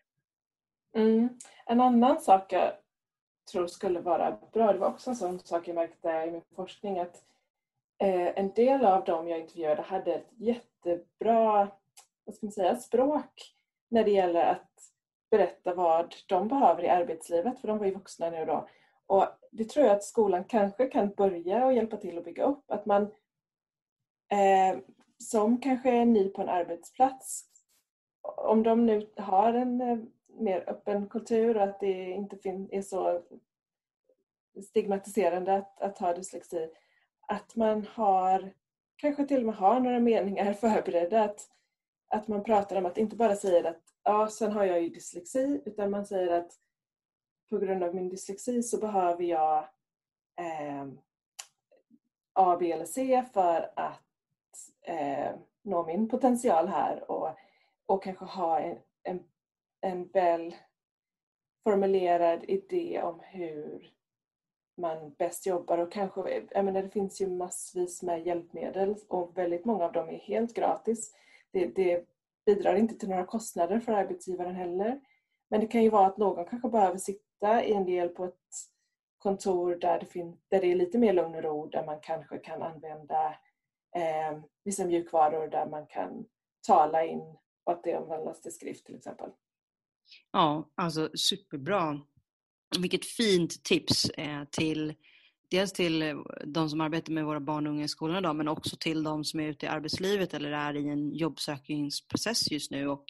Mm. 0.96 1.30
En 1.66 1.82
annan 1.82 2.22
sak 2.22 2.54
jag 2.54 2.74
tror 3.52 3.68
skulle 3.68 4.00
vara 4.00 4.38
bra, 4.54 4.74
det 4.74 4.80
var 4.80 4.88
också 4.88 5.10
en 5.10 5.16
sån 5.16 5.40
sak 5.40 5.68
jag 5.68 5.76
märkte 5.76 6.10
i 6.10 6.32
min 6.32 6.42
forskning, 6.56 7.00
att 7.00 7.24
eh, 7.98 8.40
en 8.40 8.54
del 8.54 8.86
av 8.86 9.04
dem 9.04 9.28
jag 9.28 9.40
intervjuade 9.40 9.82
hade 9.82 10.14
ett 10.14 10.30
jättebra 10.38 11.72
vad 12.26 12.36
ska 12.36 12.46
man 12.46 12.52
säga, 12.52 12.76
språk 12.76 13.56
när 13.90 14.04
det 14.04 14.12
gäller 14.12 14.46
att 14.46 14.72
berätta 15.32 15.76
vad 15.76 16.16
de 16.28 16.48
behöver 16.48 16.84
i 16.84 16.90
arbetslivet, 16.90 17.60
för 17.60 17.68
de 17.68 17.78
var 17.78 17.86
ju 17.86 17.94
vuxna 17.94 18.30
nu 18.30 18.46
då. 18.46 18.68
Och 19.06 19.28
det 19.52 19.70
tror 19.70 19.86
jag 19.86 19.96
att 19.96 20.04
skolan 20.04 20.44
kanske 20.44 20.86
kan 20.86 21.10
börja 21.10 21.66
och 21.66 21.74
hjälpa 21.74 21.98
till 21.98 22.18
att 22.18 22.26
bygga 22.26 22.44
upp. 22.44 22.72
Att 22.72 22.86
man 22.86 23.04
eh, 24.32 24.80
som 25.18 25.62
kanske 25.62 25.90
är 25.90 26.06
ny 26.06 26.30
på 26.30 26.42
en 26.42 26.50
arbetsplats, 26.50 27.46
om 28.38 28.64
de 28.64 28.86
nu 28.86 29.08
har 29.18 29.54
en 29.54 29.82
eh, 29.82 29.98
mer 30.28 30.70
öppen 30.70 31.08
kultur 31.08 31.58
och 31.58 31.64
att 31.64 31.80
det 31.80 32.12
inte 32.12 32.50
är 32.72 32.82
så 32.82 33.22
stigmatiserande 34.64 35.56
att, 35.56 35.82
att 35.82 35.98
ha 35.98 36.14
dyslexi, 36.14 36.70
att 37.28 37.56
man 37.56 37.88
har 37.94 38.54
kanske 38.96 39.28
till 39.28 39.40
och 39.40 39.46
med 39.46 39.56
har 39.56 39.80
några 39.80 40.00
meningar 40.00 40.54
förberedda. 40.62 41.24
Att, 41.24 41.50
att 42.08 42.28
man 42.28 42.44
pratar 42.44 42.76
om 42.76 42.86
att 42.86 42.98
inte 42.98 43.16
bara 43.16 43.36
säga 43.36 43.70
att 43.70 43.82
ja, 44.04 44.28
sen 44.28 44.52
har 44.52 44.66
jag 44.66 44.82
ju 44.82 44.90
dyslexi, 44.90 45.62
utan 45.66 45.92
man 45.92 46.06
säger 46.06 46.40
att 46.40 46.52
på 47.50 47.58
grund 47.58 47.84
av 47.84 47.96
min 47.96 48.10
dyslexi 48.10 48.64
så 48.64 48.78
behöver 48.78 49.24
jag 49.24 49.58
eh, 50.40 50.88
A, 52.34 52.58
B 52.60 52.72
eller 52.72 52.86
C 52.86 53.26
för 53.34 53.72
att 53.76 54.02
eh, 54.82 55.36
nå 55.62 55.86
min 55.86 56.10
potential 56.10 56.68
här 56.68 57.12
och, 57.12 57.30
och 57.86 58.04
kanske 58.04 58.26
ha 58.26 58.60
en, 58.60 58.78
en, 59.04 59.24
en 59.82 60.08
väl 60.08 60.56
formulerad 61.64 62.44
idé 62.48 63.02
om 63.02 63.20
hur 63.24 63.92
man 64.78 65.14
bäst 65.14 65.46
jobbar 65.46 65.78
och 65.78 65.92
kanske, 65.92 66.44
jag 66.52 66.66
menar 66.66 66.82
det 66.82 66.90
finns 66.90 67.22
ju 67.22 67.28
massvis 67.30 68.04
med 68.04 68.26
hjälpmedel 68.28 68.96
och 69.08 69.38
väldigt 69.38 69.66
många 69.66 69.86
av 69.86 69.92
dem 69.92 70.10
är 70.10 70.18
helt 70.18 70.54
gratis. 70.54 71.14
Det, 71.52 71.68
det 71.68 72.06
bidrar 72.46 72.76
inte 72.76 72.96
till 72.96 73.10
några 73.10 73.26
kostnader 73.26 73.80
för 73.80 73.92
arbetsgivaren 73.92 74.56
heller. 74.56 75.00
Men 75.50 75.60
det 75.60 75.68
kan 75.68 75.84
ju 75.84 75.90
vara 75.90 76.08
att 76.08 76.18
någon 76.18 76.46
kanske 76.46 76.70
behöver 76.70 76.98
sitta 76.98 77.64
i 77.64 77.74
en 77.74 77.86
del 77.86 78.10
på 78.10 78.26
ett 78.26 78.34
kontor 79.18 79.76
där 79.76 80.00
det, 80.00 80.06
fin- 80.06 80.38
där 80.48 80.62
det 80.62 80.72
är 80.72 80.76
lite 80.76 80.98
mer 80.98 81.14
lugn 81.14 81.36
och 81.36 81.44
ro, 81.44 81.66
där 81.66 81.86
man 81.86 82.00
kanske 82.00 82.38
kan 82.38 82.62
använda 82.62 83.36
eh, 83.96 84.40
vissa 84.64 84.86
mjukvaror 84.86 85.48
där 85.48 85.66
man 85.66 85.88
kan 85.88 86.26
tala 86.68 87.06
in 87.06 87.38
och 87.66 87.74
att 87.74 87.84
det 87.84 87.98
omvandlas 87.98 88.42
till 88.42 88.54
skrift 88.54 88.86
till 88.86 88.96
exempel. 88.96 89.30
Ja, 90.32 90.72
alltså 90.76 91.10
superbra. 91.16 92.02
Vilket 92.80 93.06
fint 93.06 93.64
tips 93.64 94.10
eh, 94.10 94.44
till 94.52 94.94
dels 95.52 95.74
till 95.74 96.02
eh, 96.02 96.16
de 96.46 96.70
som 96.70 96.82
arbetar 96.82 97.14
med 97.14 97.26
våra 97.26 97.40
barn 97.40 97.68
och 97.68 97.74
unga 97.74 97.84
i 97.84 97.88
skolan 97.88 98.18
idag 98.18 98.36
men 98.36 98.48
också 98.48 98.76
till 98.80 99.04
de 99.04 99.24
som 99.24 99.40
är 99.40 99.48
ute 99.48 99.66
i 99.66 99.70
arbetslivet 99.70 100.34
eller 100.34 100.52
är 100.52 100.76
i 100.76 100.90
en 100.90 101.16
jobbsökningsprocess 101.16 102.52
just 102.52 102.72
nu 102.72 102.88
och, 102.88 103.06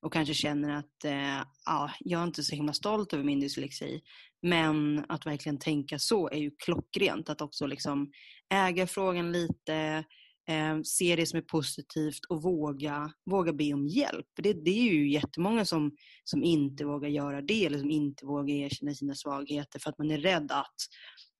och 0.00 0.12
kanske 0.12 0.34
känner 0.34 0.78
att 0.78 1.04
eh, 1.04 1.42
ja, 1.64 1.90
jag 2.00 2.20
är 2.20 2.24
inte 2.24 2.42
så 2.42 2.54
himla 2.54 2.72
stolt 2.72 3.12
över 3.12 3.24
min 3.24 3.40
dyslexi. 3.40 4.02
Men 4.42 5.04
att 5.08 5.26
verkligen 5.26 5.58
tänka 5.58 5.98
så 5.98 6.28
är 6.28 6.38
ju 6.38 6.50
klockrent. 6.50 7.28
Att 7.28 7.40
också 7.40 7.66
liksom 7.66 8.10
äga 8.54 8.86
frågan 8.86 9.32
lite, 9.32 10.04
eh, 10.48 10.80
se 10.84 11.16
det 11.16 11.26
som 11.26 11.38
är 11.38 11.42
positivt 11.42 12.24
och 12.28 12.42
våga, 12.42 13.12
våga 13.30 13.52
be 13.52 13.72
om 13.72 13.86
hjälp. 13.86 14.26
För 14.36 14.42
det, 14.42 14.52
det 14.52 14.70
är 14.70 14.92
ju 14.92 15.10
jättemånga 15.10 15.64
som, 15.64 15.96
som 16.24 16.44
inte 16.44 16.84
vågar 16.84 17.08
göra 17.08 17.42
det 17.42 17.66
eller 17.66 17.78
som 17.78 17.90
inte 17.90 18.26
vågar 18.26 18.54
erkänna 18.54 18.94
sina 18.94 19.14
svagheter 19.14 19.78
för 19.78 19.90
att 19.90 19.98
man 19.98 20.10
är 20.10 20.18
rädd 20.18 20.52
att 20.52 20.76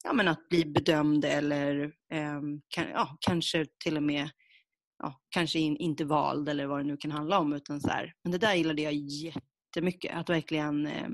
ja, 0.05 0.13
men 0.13 0.29
att 0.29 0.49
bli 0.49 0.65
bedömd 0.65 1.25
eller 1.25 1.85
eh, 2.13 2.41
kan, 2.69 2.89
ja, 2.91 3.17
kanske 3.21 3.67
till 3.85 3.97
och 3.97 4.03
med 4.03 4.31
ja, 4.99 5.21
kanske 5.31 5.59
in, 5.59 5.77
inte 5.77 6.05
vald 6.05 6.49
eller 6.49 6.67
vad 6.67 6.81
det 6.81 6.85
nu 6.85 6.97
kan 6.97 7.11
handla 7.11 7.39
om. 7.39 7.53
Utan 7.53 7.81
så 7.81 7.89
här. 7.89 8.15
Men 8.23 8.33
det 8.33 8.39
där 8.39 8.55
gillade 8.55 8.83
jag 8.83 8.95
jättemycket. 8.95 10.17
Att 10.17 10.31
verkligen 10.31 10.87
eh, 10.87 11.09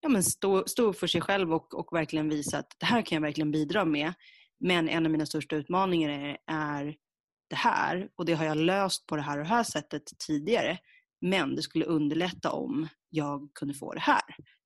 ja, 0.00 0.08
men 0.08 0.22
stå, 0.22 0.64
stå 0.66 0.92
för 0.92 1.06
sig 1.06 1.20
själv 1.20 1.54
och, 1.54 1.74
och 1.74 1.96
verkligen 1.96 2.28
visa 2.28 2.58
att 2.58 2.76
det 2.78 2.86
här 2.86 3.02
kan 3.02 3.16
jag 3.16 3.22
verkligen 3.22 3.50
bidra 3.50 3.84
med. 3.84 4.12
Men 4.60 4.88
en 4.88 5.06
av 5.06 5.12
mina 5.12 5.26
största 5.26 5.56
utmaningar 5.56 6.10
är, 6.10 6.36
är 6.46 6.96
det 7.52 7.56
här 7.56 8.08
och 8.16 8.24
det 8.24 8.32
har 8.32 8.44
jag 8.44 8.56
löst 8.56 9.06
på 9.06 9.16
det 9.16 9.22
här 9.22 9.38
och 9.38 9.44
det 9.44 9.50
här 9.50 9.62
sättet 9.62 10.02
tidigare. 10.26 10.78
Men 11.20 11.56
det 11.56 11.62
skulle 11.62 11.84
underlätta 11.84 12.52
om 12.52 12.88
jag 13.08 13.48
kunde 13.54 13.74
få 13.74 13.92
det 13.92 14.00
här. 14.00 14.22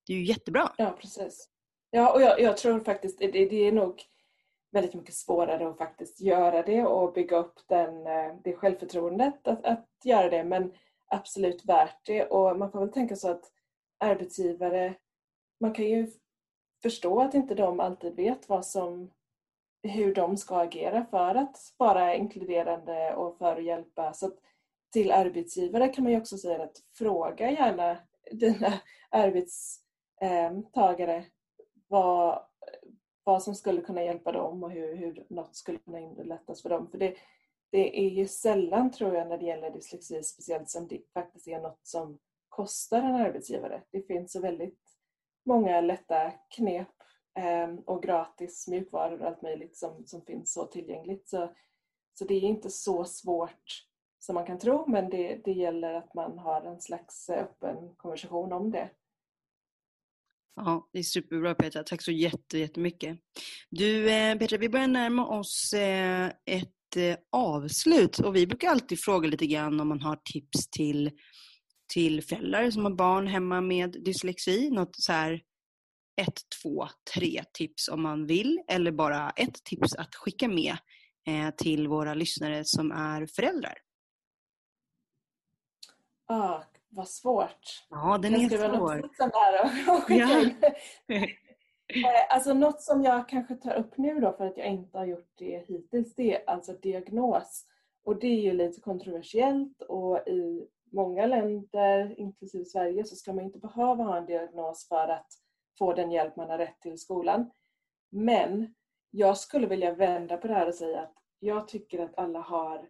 Det 0.07 0.13
är 0.13 0.17
ju 0.17 0.25
jättebra. 0.25 0.73
Ja, 0.79 0.97
precis. 1.01 1.49
Ja, 1.91 2.13
och 2.13 2.23
jag, 2.23 2.41
jag 2.41 2.57
tror 2.57 2.81
faktiskt 2.81 3.19
det, 3.19 3.27
det 3.27 3.69
är 3.69 3.73
nog 3.73 4.03
väldigt 4.73 4.95
mycket 4.95 5.15
svårare 5.15 5.69
att 5.69 5.79
faktiskt 5.79 6.21
göra 6.21 6.63
det 6.63 6.83
och 6.83 7.13
bygga 7.13 7.37
upp 7.37 7.61
den, 7.69 8.07
eh, 8.07 8.35
det 8.45 8.57
självförtroendet 8.57 9.49
att, 9.49 9.65
att 9.65 9.89
göra 10.05 10.31
det. 10.31 10.45
Men 10.45 10.73
absolut 11.07 11.65
värt 11.65 12.07
det. 12.07 12.25
Och 12.25 12.59
man 12.59 12.71
får 12.71 12.81
väl 12.81 12.93
tänka 12.93 13.17
så 13.17 13.31
att 13.31 13.45
arbetsgivare, 13.99 14.95
man 15.61 15.75
kan 15.75 15.85
ju 15.85 16.11
förstå 16.83 17.21
att 17.21 17.35
inte 17.35 17.55
de 17.55 17.81
alltid 17.81 18.17
vet 18.17 18.49
vad 18.49 18.67
som, 18.67 19.11
hur 19.89 20.15
de 20.15 20.37
ska 20.37 20.57
agera 20.57 21.07
för 21.11 21.35
att 21.35 21.57
vara 21.77 22.15
inkluderande 22.15 23.15
och 23.15 23.39
för 23.39 23.57
att 23.57 23.65
hjälpa. 23.65 24.13
Så 24.13 24.27
att 24.27 24.39
till 24.93 25.13
arbetsgivare 25.13 25.89
kan 25.89 26.05
man 26.05 26.13
ju 26.13 26.19
också 26.19 26.39
säga 26.39 26.63
att 26.63 26.77
fråga 26.99 27.51
gärna 27.51 27.99
dina 28.31 28.73
arbetstagare 29.11 31.25
vad, 31.89 32.43
vad 33.25 33.43
som 33.43 33.55
skulle 33.55 33.81
kunna 33.81 34.05
hjälpa 34.05 34.33
dem 34.33 34.63
och 34.63 34.71
hur, 34.71 34.97
hur 34.97 35.27
något 35.29 35.57
skulle 35.57 35.79
kunna 35.79 36.01
underlättas 36.01 36.63
för 36.63 36.69
dem. 36.69 36.91
För 36.91 36.99
det, 36.99 37.15
det 37.71 38.01
är 38.01 38.11
ju 38.11 38.27
sällan, 38.27 38.91
tror 38.91 39.15
jag, 39.15 39.29
när 39.29 39.39
det 39.39 39.45
gäller 39.45 39.71
dyslexi, 39.71 40.23
speciellt 40.23 40.71
som 40.71 40.89
det 40.89 41.01
faktiskt 41.15 41.49
är 41.49 41.61
något 41.61 41.87
som 41.87 42.19
kostar 42.49 42.99
en 42.99 43.15
arbetsgivare. 43.15 43.83
Det 43.91 44.03
finns 44.03 44.33
så 44.33 44.41
väldigt 44.41 44.81
många 45.45 45.81
lätta 45.81 46.31
knep 46.31 46.96
Ehm, 47.37 47.79
och 47.79 48.03
gratis 48.03 48.69
mjukvaror 48.69 49.21
och 49.21 49.27
allt 49.27 49.43
möjligt 49.43 49.77
som, 49.77 50.07
som 50.07 50.23
finns 50.23 50.53
så 50.53 50.67
tillgängligt. 50.67 51.29
Så, 51.29 51.53
så 52.15 52.25
det 52.25 52.35
är 52.35 52.41
inte 52.41 52.71
så 52.71 53.05
svårt 53.05 53.85
som 54.19 54.35
man 54.35 54.47
kan 54.47 54.59
tro, 54.59 54.91
men 54.91 55.11
det, 55.11 55.41
det 55.45 55.53
gäller 55.53 55.95
att 55.95 56.15
man 56.15 56.39
har 56.39 56.63
en 56.63 56.81
slags 56.81 57.29
eh, 57.29 57.43
öppen 57.43 57.95
konversation 57.97 58.53
om 58.53 58.71
det. 58.71 58.91
Ja, 60.55 60.89
det 60.93 60.99
är 60.99 61.03
superbra 61.03 61.55
Petra. 61.55 61.83
Tack 61.83 62.03
så 62.03 62.13
jättemycket. 62.13 63.19
Du 63.71 64.11
eh, 64.11 64.39
Petra, 64.39 64.59
vi 64.59 64.69
börjar 64.69 64.89
närma 64.89 65.27
oss 65.27 65.73
eh, 65.73 66.27
ett 66.45 66.73
avslut 67.33 68.19
och 68.19 68.37
vi 68.37 68.47
brukar 68.47 68.69
alltid 68.69 69.01
fråga 69.01 69.29
lite 69.29 69.47
grann 69.47 69.81
om 69.81 69.89
man 69.89 70.01
har 70.01 70.21
tips 70.33 70.71
till, 70.71 71.11
till 71.93 72.23
föräldrar 72.23 72.71
som 72.71 72.85
har 72.85 72.93
barn 72.93 73.27
hemma 73.27 73.61
med 73.61 73.91
dyslexi. 74.05 74.71
Något 74.71 74.97
så 74.97 75.13
här 75.13 75.43
ett, 76.17 76.41
två, 76.63 76.87
tre 77.15 77.45
tips 77.53 77.89
om 77.89 78.03
man 78.03 78.27
vill 78.27 78.61
eller 78.69 78.93
bara 78.93 79.31
ett 79.31 79.65
tips 79.65 79.95
att 79.95 80.15
skicka 80.15 80.49
med 80.49 80.77
till 81.57 81.89
våra 81.89 82.15
lyssnare 82.15 82.63
som 82.65 82.93
är 82.93 83.27
föräldrar. 83.27 83.75
Ah, 86.27 86.63
vad 86.89 87.09
svårt. 87.09 87.87
Ja, 87.91 88.19
den 88.23 88.35
är 88.35 88.49
svår. 88.49 89.11
Jag 89.19 89.31
där 89.31 89.65
och, 89.89 89.95
och 89.97 90.11
ja. 90.11 90.51
Eh, 91.89 92.35
alltså 92.35 92.55
något 92.55 92.83
som 92.83 93.03
jag 93.03 93.29
kanske 93.29 93.55
tar 93.55 93.75
upp 93.75 93.99
nu 93.99 94.21
då 94.21 94.33
för 94.33 94.47
att 94.47 94.57
jag 94.57 94.67
inte 94.67 94.99
har 94.99 95.05
gjort 95.05 95.33
det 95.39 95.65
hittills, 95.69 96.15
det 96.15 96.37
är 96.37 96.51
alltså 96.51 96.73
diagnos. 96.73 97.65
Och 98.05 98.21
det 98.21 98.27
är 98.27 98.41
ju 98.41 98.53
lite 98.53 98.81
kontroversiellt 98.81 99.83
och 99.83 100.29
i 100.29 100.69
många 100.93 101.27
länder, 101.27 102.21
inklusive 102.21 102.65
Sverige, 102.65 103.05
så 103.05 103.17
ska 103.17 103.33
man 103.33 103.45
inte 103.45 103.59
behöva 103.59 104.05
ha 104.05 104.17
en 104.17 104.27
diagnos 104.27 104.89
för 104.89 105.09
att 105.09 105.27
få 105.79 105.93
den 105.93 106.11
hjälp 106.11 106.37
man 106.37 106.51
har 106.51 106.59
rätt 106.59 106.81
till 106.81 106.93
i 106.93 106.99
skolan. 106.99 107.51
Men 108.11 108.75
jag 109.11 109.39
skulle 109.39 109.67
vilja 109.67 109.95
vända 109.95 110.37
på 110.37 110.47
det 110.47 110.55
här 110.55 110.69
och 110.69 110.75
säga 110.75 111.01
att 111.01 111.15
jag 111.39 111.69
tycker 111.69 111.99
att 111.99 112.19
alla 112.19 112.41
har, 112.41 112.89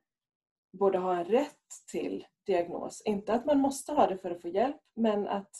borde 0.73 0.99
ha 0.99 1.17
en 1.17 1.25
rätt 1.25 1.85
till 1.91 2.27
diagnos. 2.47 3.03
Inte 3.05 3.35
att 3.35 3.45
man 3.45 3.61
måste 3.61 3.93
ha 3.93 4.07
det 4.07 4.19
för 4.19 4.31
att 4.31 4.43
få 4.43 4.49
hjälp, 4.49 4.81
men 4.95 5.29
att 5.29 5.51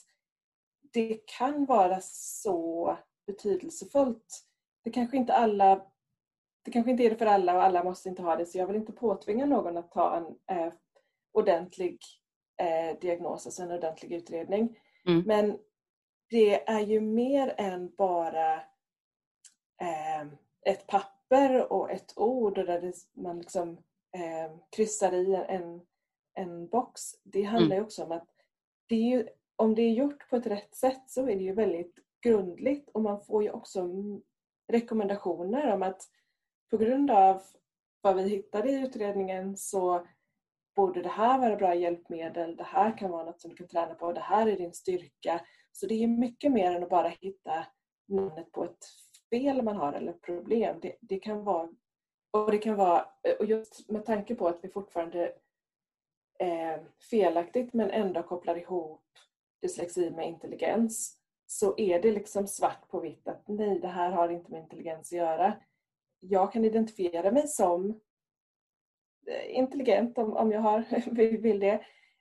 det 0.93 1.21
kan 1.39 1.65
vara 1.65 1.99
så 2.01 2.99
betydelsefullt. 3.27 4.45
Det 4.85 4.91
kanske 4.91 5.17
inte 5.17 5.35
alla 5.35 5.87
det 6.67 6.73
kanske 6.73 6.91
inte 6.91 7.03
är 7.03 7.11
det 7.11 7.17
för 7.17 7.27
alla 7.27 7.55
och 7.55 7.63
alla 7.63 7.85
måste 7.85 8.09
inte 8.09 8.23
ha 8.23 8.37
det 8.37 8.47
så 8.47 8.59
jag 8.59 8.67
vill 8.67 8.77
inte 8.77 8.93
påtvinga 8.93 9.47
någon 9.47 9.77
att 9.77 9.93
ta 9.93 10.17
en 10.17 10.57
eh, 10.57 10.73
ordentlig 11.33 12.01
eh, 12.63 12.99
diagnos, 13.01 13.47
alltså 13.47 13.63
en 13.63 13.71
ordentlig 13.71 14.13
utredning. 14.13 14.79
Mm. 15.07 15.23
Men 15.27 15.59
det 16.31 16.69
är 16.69 16.81
ju 16.81 17.01
mer 17.01 17.55
än 17.57 17.95
bara 17.97 18.55
eh, 19.81 20.27
ett 20.63 20.87
papper 20.87 21.73
och 21.73 21.91
ett 21.91 22.13
ord 22.17 22.55
där 22.55 22.81
det, 22.81 22.93
man 23.15 23.39
liksom 23.39 23.79
eh, 24.13 24.57
kryssar 24.71 25.13
i 25.13 25.35
en, 25.49 25.81
en 26.35 26.69
box. 26.69 27.03
Det 27.23 27.43
handlar 27.43 27.77
ju 27.77 27.83
också 27.83 28.05
om 28.05 28.13
att 28.13 28.29
det 28.89 28.97
ju, 28.97 29.29
om 29.57 29.75
det 29.75 29.83
är 29.83 29.93
gjort 29.93 30.31
på 30.31 30.37
ett 30.37 30.47
rätt 30.47 30.75
sätt 30.75 31.03
så 31.07 31.23
är 31.23 31.37
det 31.37 31.43
ju 31.43 31.53
väldigt 31.53 31.99
grundligt 32.21 32.89
och 32.89 33.03
man 33.03 33.21
får 33.21 33.43
ju 33.43 33.51
också 33.51 33.89
rekommendationer 34.69 35.73
om 35.73 35.83
att 35.83 36.03
på 36.71 36.77
grund 36.77 37.11
av 37.11 37.43
vad 38.01 38.17
vi 38.17 38.23
hittade 38.23 38.71
i 38.71 38.81
utredningen 38.81 39.57
så 39.57 40.07
borde 40.77 41.03
det 41.03 41.09
här 41.09 41.39
vara 41.39 41.57
bra 41.57 41.75
hjälpmedel, 41.75 42.57
det 42.57 42.65
här 42.65 42.99
kan 42.99 43.11
vara 43.11 43.25
något 43.25 43.41
som 43.41 43.51
du 43.51 43.57
kan 43.57 43.69
träna 43.69 43.95
på, 43.95 44.13
det 44.13 44.21
här 44.21 44.47
är 44.47 44.57
din 44.57 44.73
styrka. 44.73 45.41
Så 45.73 45.87
det 45.87 45.95
är 45.95 46.09
mycket 46.09 46.53
mer 46.53 46.73
än 46.73 46.83
att 46.83 46.91
bara 46.91 47.09
hitta 47.09 47.67
namnet 48.09 48.53
på 48.53 48.65
ett 48.65 48.85
fel 49.31 49.63
man 49.63 49.77
har 49.77 49.93
eller 49.93 50.13
problem. 50.13 50.79
Det, 50.83 50.97
det 51.01 51.19
kan 51.19 51.45
vara 51.45 51.69
och 52.31 52.51
det 52.51 52.59
kan 52.59 52.77
vara, 52.77 53.07
och 53.39 53.45
just 53.45 53.89
med 53.91 54.05
tanke 54.05 54.35
på 54.35 54.49
att 54.49 54.65
vi 54.65 54.69
fortfarande 54.69 55.33
eh, 56.39 56.81
felaktigt 57.11 57.73
men 57.73 57.91
ändå 57.91 58.23
kopplar 58.23 58.59
ihop 58.59 59.03
dyslexi 59.63 60.11
med 60.11 60.29
intelligens 60.29 61.19
så 61.47 61.75
är 61.79 62.03
det 62.03 62.13
liksom 62.13 62.47
svart 62.47 62.89
på 62.89 63.01
vitt 63.01 63.29
att 63.29 63.49
nej, 63.49 63.81
det 63.81 63.89
här 63.89 64.11
har 64.11 64.29
inte 64.29 64.51
med 64.51 64.61
intelligens 64.61 65.13
att 65.13 65.19
göra. 65.19 65.57
Jag 66.21 66.53
kan 66.53 66.65
identifiera 66.65 67.33
mig 67.33 67.49
som 67.49 68.01
intelligent 69.49 70.19
om, 70.19 70.37
om 70.37 70.53
jag 70.53 70.61
har, 70.61 70.85
vill 71.39 71.61
det, 71.61 71.75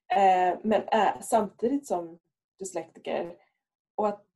eh, 0.07 0.57
men 0.61 0.81
är 0.87 1.21
samtidigt 1.21 1.87
som 1.87 2.19
dyslektiker. 2.59 3.35
Och 3.95 4.07
att 4.07 4.27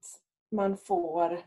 man 0.52 0.78
får 0.78 1.40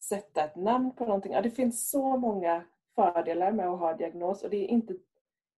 sätta 0.00 0.44
ett 0.44 0.56
namn 0.56 0.94
på 0.94 1.04
någonting. 1.04 1.32
Ja, 1.32 1.42
det 1.42 1.50
finns 1.50 1.90
så 1.90 2.16
många 2.16 2.64
fördelar 2.94 3.52
med 3.52 3.68
att 3.68 3.78
ha 3.78 3.94
diagnos 3.94 4.42
och 4.42 4.50
det 4.50 4.56
är 4.56 4.68
inte 4.68 4.94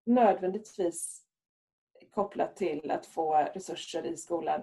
nödvändigtvis 0.06 1.22
kopplat 2.10 2.56
till 2.56 2.90
att 2.90 3.06
få 3.06 3.34
resurser 3.54 4.06
i 4.06 4.16
skolan. 4.16 4.60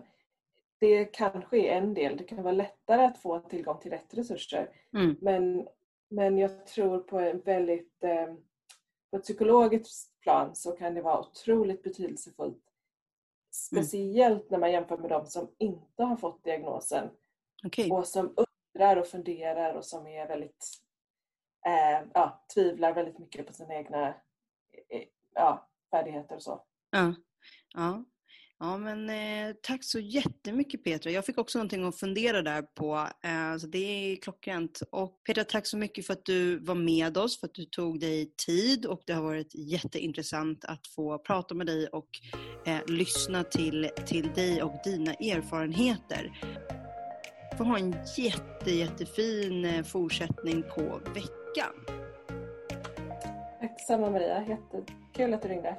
Det 0.79 1.05
kanske 1.05 1.57
är 1.57 1.77
en 1.77 1.93
del, 1.93 2.17
det 2.17 2.23
kan 2.23 2.43
vara 2.43 2.53
lättare 2.53 3.05
att 3.05 3.17
få 3.17 3.39
tillgång 3.39 3.79
till 3.79 3.91
rätt 3.91 4.13
resurser. 4.13 4.69
Mm. 4.93 5.15
Men, 5.21 5.67
men 6.09 6.37
jag 6.37 6.65
tror 6.65 6.99
på 6.99 7.19
en 7.19 7.39
väldigt 7.39 8.03
eh, 8.03 8.33
på 9.11 9.17
ett 9.17 9.23
psykologiskt 9.23 10.10
plan 10.21 10.55
så 10.55 10.71
kan 10.71 10.93
det 10.93 11.01
vara 11.01 11.19
otroligt 11.19 11.83
betydelsefullt. 11.83 12.63
Mm. 13.71 13.83
Speciellt 13.85 14.41
mm. 14.41 14.47
när 14.49 14.57
man 14.57 14.71
jämför 14.71 14.97
med 14.97 15.09
de 15.09 15.25
som 15.25 15.51
inte 15.57 16.03
har 16.03 16.15
fått 16.15 16.43
diagnosen 16.43 17.09
okay. 17.65 17.89
och 17.89 18.07
som 18.07 18.35
undrar 18.75 18.97
och 18.97 19.07
funderar 19.07 19.73
och 19.73 19.85
som 19.85 20.07
är 20.07 20.27
väldigt 20.27 20.67
eh, 21.65 22.07
ja, 22.13 22.45
tvivlar 22.53 22.93
väldigt 22.93 23.19
mycket 23.19 23.47
på 23.47 23.53
sina 23.53 23.73
egna 23.73 24.07
eh, 24.89 25.03
ja, 25.33 25.69
färdigheter 25.91 26.35
och 26.35 26.43
så. 26.43 26.63
Ja. 26.89 27.13
Ja, 27.73 28.03
ja 28.61 28.77
men 28.77 29.09
eh, 29.09 29.55
tack 29.63 29.83
så 29.83 29.99
jättemycket 29.99 30.83
Petra. 30.83 31.11
Jag 31.11 31.25
fick 31.25 31.37
också 31.37 31.57
någonting 31.57 31.83
att 31.83 31.99
fundera 31.99 32.41
där 32.41 32.61
på. 32.61 33.07
Eh, 33.23 33.57
så 33.57 33.67
det 33.67 33.77
är 33.77 34.15
klockrent. 34.15 34.81
Och 34.91 35.23
Petra, 35.23 35.43
tack 35.43 35.67
så 35.67 35.77
mycket 35.77 36.05
för 36.05 36.13
att 36.13 36.25
du 36.25 36.59
var 36.59 36.75
med 36.75 37.17
oss, 37.17 37.39
för 37.39 37.47
att 37.47 37.53
du 37.53 37.65
tog 37.65 37.99
dig 37.99 38.33
tid 38.45 38.85
och 38.85 39.01
det 39.05 39.13
har 39.13 39.23
varit 39.23 39.55
jätteintressant 39.55 40.65
att 40.65 40.87
få 40.95 41.17
prata 41.17 41.55
med 41.55 41.65
dig 41.65 41.87
och 41.87 42.09
eh, 42.65 42.79
lyssna 42.87 43.43
till, 43.43 43.89
till 44.05 44.33
dig 44.35 44.63
och 44.63 44.75
dina 44.83 45.13
erfarenheter. 45.13 46.31
Får 47.57 47.65
ha 47.65 47.77
en 47.77 47.95
jätte, 48.17 48.71
jättefin 48.71 49.65
eh, 49.65 49.83
fortsättning 49.83 50.63
på 50.63 51.01
veckan. 51.05 52.01
Tack 53.59 53.81
samma 53.87 54.09
Maria, 54.09 54.45
jättekul 54.47 55.33
att 55.33 55.41
du 55.41 55.47
ringde. 55.47 55.77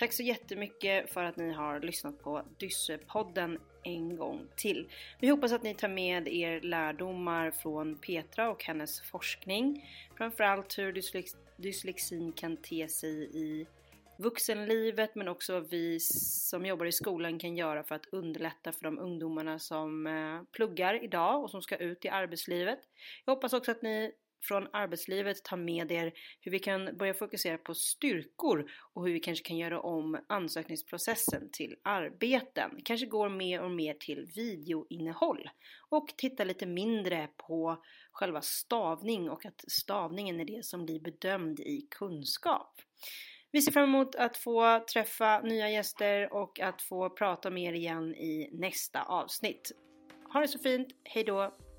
Tack 0.00 0.12
så 0.12 0.22
jättemycket 0.22 1.10
för 1.12 1.24
att 1.24 1.36
ni 1.36 1.52
har 1.52 1.80
lyssnat 1.80 2.22
på 2.22 2.42
Dyssepodden 2.58 3.58
en 3.82 4.16
gång 4.16 4.48
till. 4.56 4.88
Vi 5.20 5.28
hoppas 5.28 5.52
att 5.52 5.62
ni 5.62 5.74
tar 5.74 5.88
med 5.88 6.28
er 6.28 6.60
lärdomar 6.60 7.50
från 7.50 7.98
Petra 7.98 8.50
och 8.50 8.64
hennes 8.64 9.00
forskning. 9.00 9.88
Framförallt 10.16 10.78
hur 10.78 10.92
dyslex 10.92 11.36
dyslexin 11.56 12.32
kan 12.32 12.56
te 12.56 12.88
sig 12.88 13.30
i 13.36 13.66
vuxenlivet 14.16 15.14
men 15.14 15.28
också 15.28 15.52
vad 15.52 15.70
vi 15.70 16.00
som 16.00 16.66
jobbar 16.66 16.86
i 16.86 16.92
skolan 16.92 17.38
kan 17.38 17.56
göra 17.56 17.82
för 17.82 17.94
att 17.94 18.06
underlätta 18.12 18.72
för 18.72 18.82
de 18.82 18.98
ungdomarna 18.98 19.58
som 19.58 20.06
eh, 20.06 20.42
pluggar 20.52 21.04
idag 21.04 21.42
och 21.42 21.50
som 21.50 21.62
ska 21.62 21.76
ut 21.76 22.04
i 22.04 22.08
arbetslivet. 22.08 22.78
Jag 23.24 23.34
hoppas 23.34 23.52
också 23.52 23.70
att 23.70 23.82
ni 23.82 24.12
från 24.42 24.68
arbetslivet 24.72 25.44
ta 25.44 25.56
med 25.56 25.92
er 25.92 26.12
hur 26.40 26.52
vi 26.52 26.58
kan 26.58 26.96
börja 26.96 27.14
fokusera 27.14 27.58
på 27.58 27.74
styrkor 27.74 28.70
och 28.94 29.06
hur 29.06 29.12
vi 29.12 29.20
kanske 29.20 29.44
kan 29.44 29.56
göra 29.56 29.80
om 29.80 30.20
ansökningsprocessen 30.28 31.50
till 31.52 31.76
arbeten. 31.82 32.70
Kanske 32.84 33.06
går 33.06 33.28
mer 33.28 33.60
och 33.60 33.70
mer 33.70 33.94
till 33.94 34.30
videoinnehåll 34.34 35.50
och 35.88 36.08
titta 36.16 36.44
lite 36.44 36.66
mindre 36.66 37.28
på 37.36 37.82
själva 38.12 38.42
stavning 38.42 39.30
och 39.30 39.46
att 39.46 39.64
stavningen 39.68 40.40
är 40.40 40.44
det 40.44 40.64
som 40.64 40.84
blir 40.84 41.00
bedömd 41.00 41.60
i 41.60 41.86
kunskap. 41.90 42.80
Vi 43.52 43.62
ser 43.62 43.72
fram 43.72 43.88
emot 43.88 44.14
att 44.14 44.36
få 44.36 44.84
träffa 44.92 45.40
nya 45.40 45.70
gäster 45.70 46.32
och 46.32 46.60
att 46.60 46.82
få 46.82 47.10
prata 47.10 47.50
med 47.50 47.62
er 47.62 47.72
igen 47.72 48.14
i 48.14 48.50
nästa 48.52 49.02
avsnitt. 49.02 49.72
Ha 50.32 50.40
det 50.40 50.48
så 50.48 50.58
fint, 50.58 50.88
hejdå! 51.04 51.69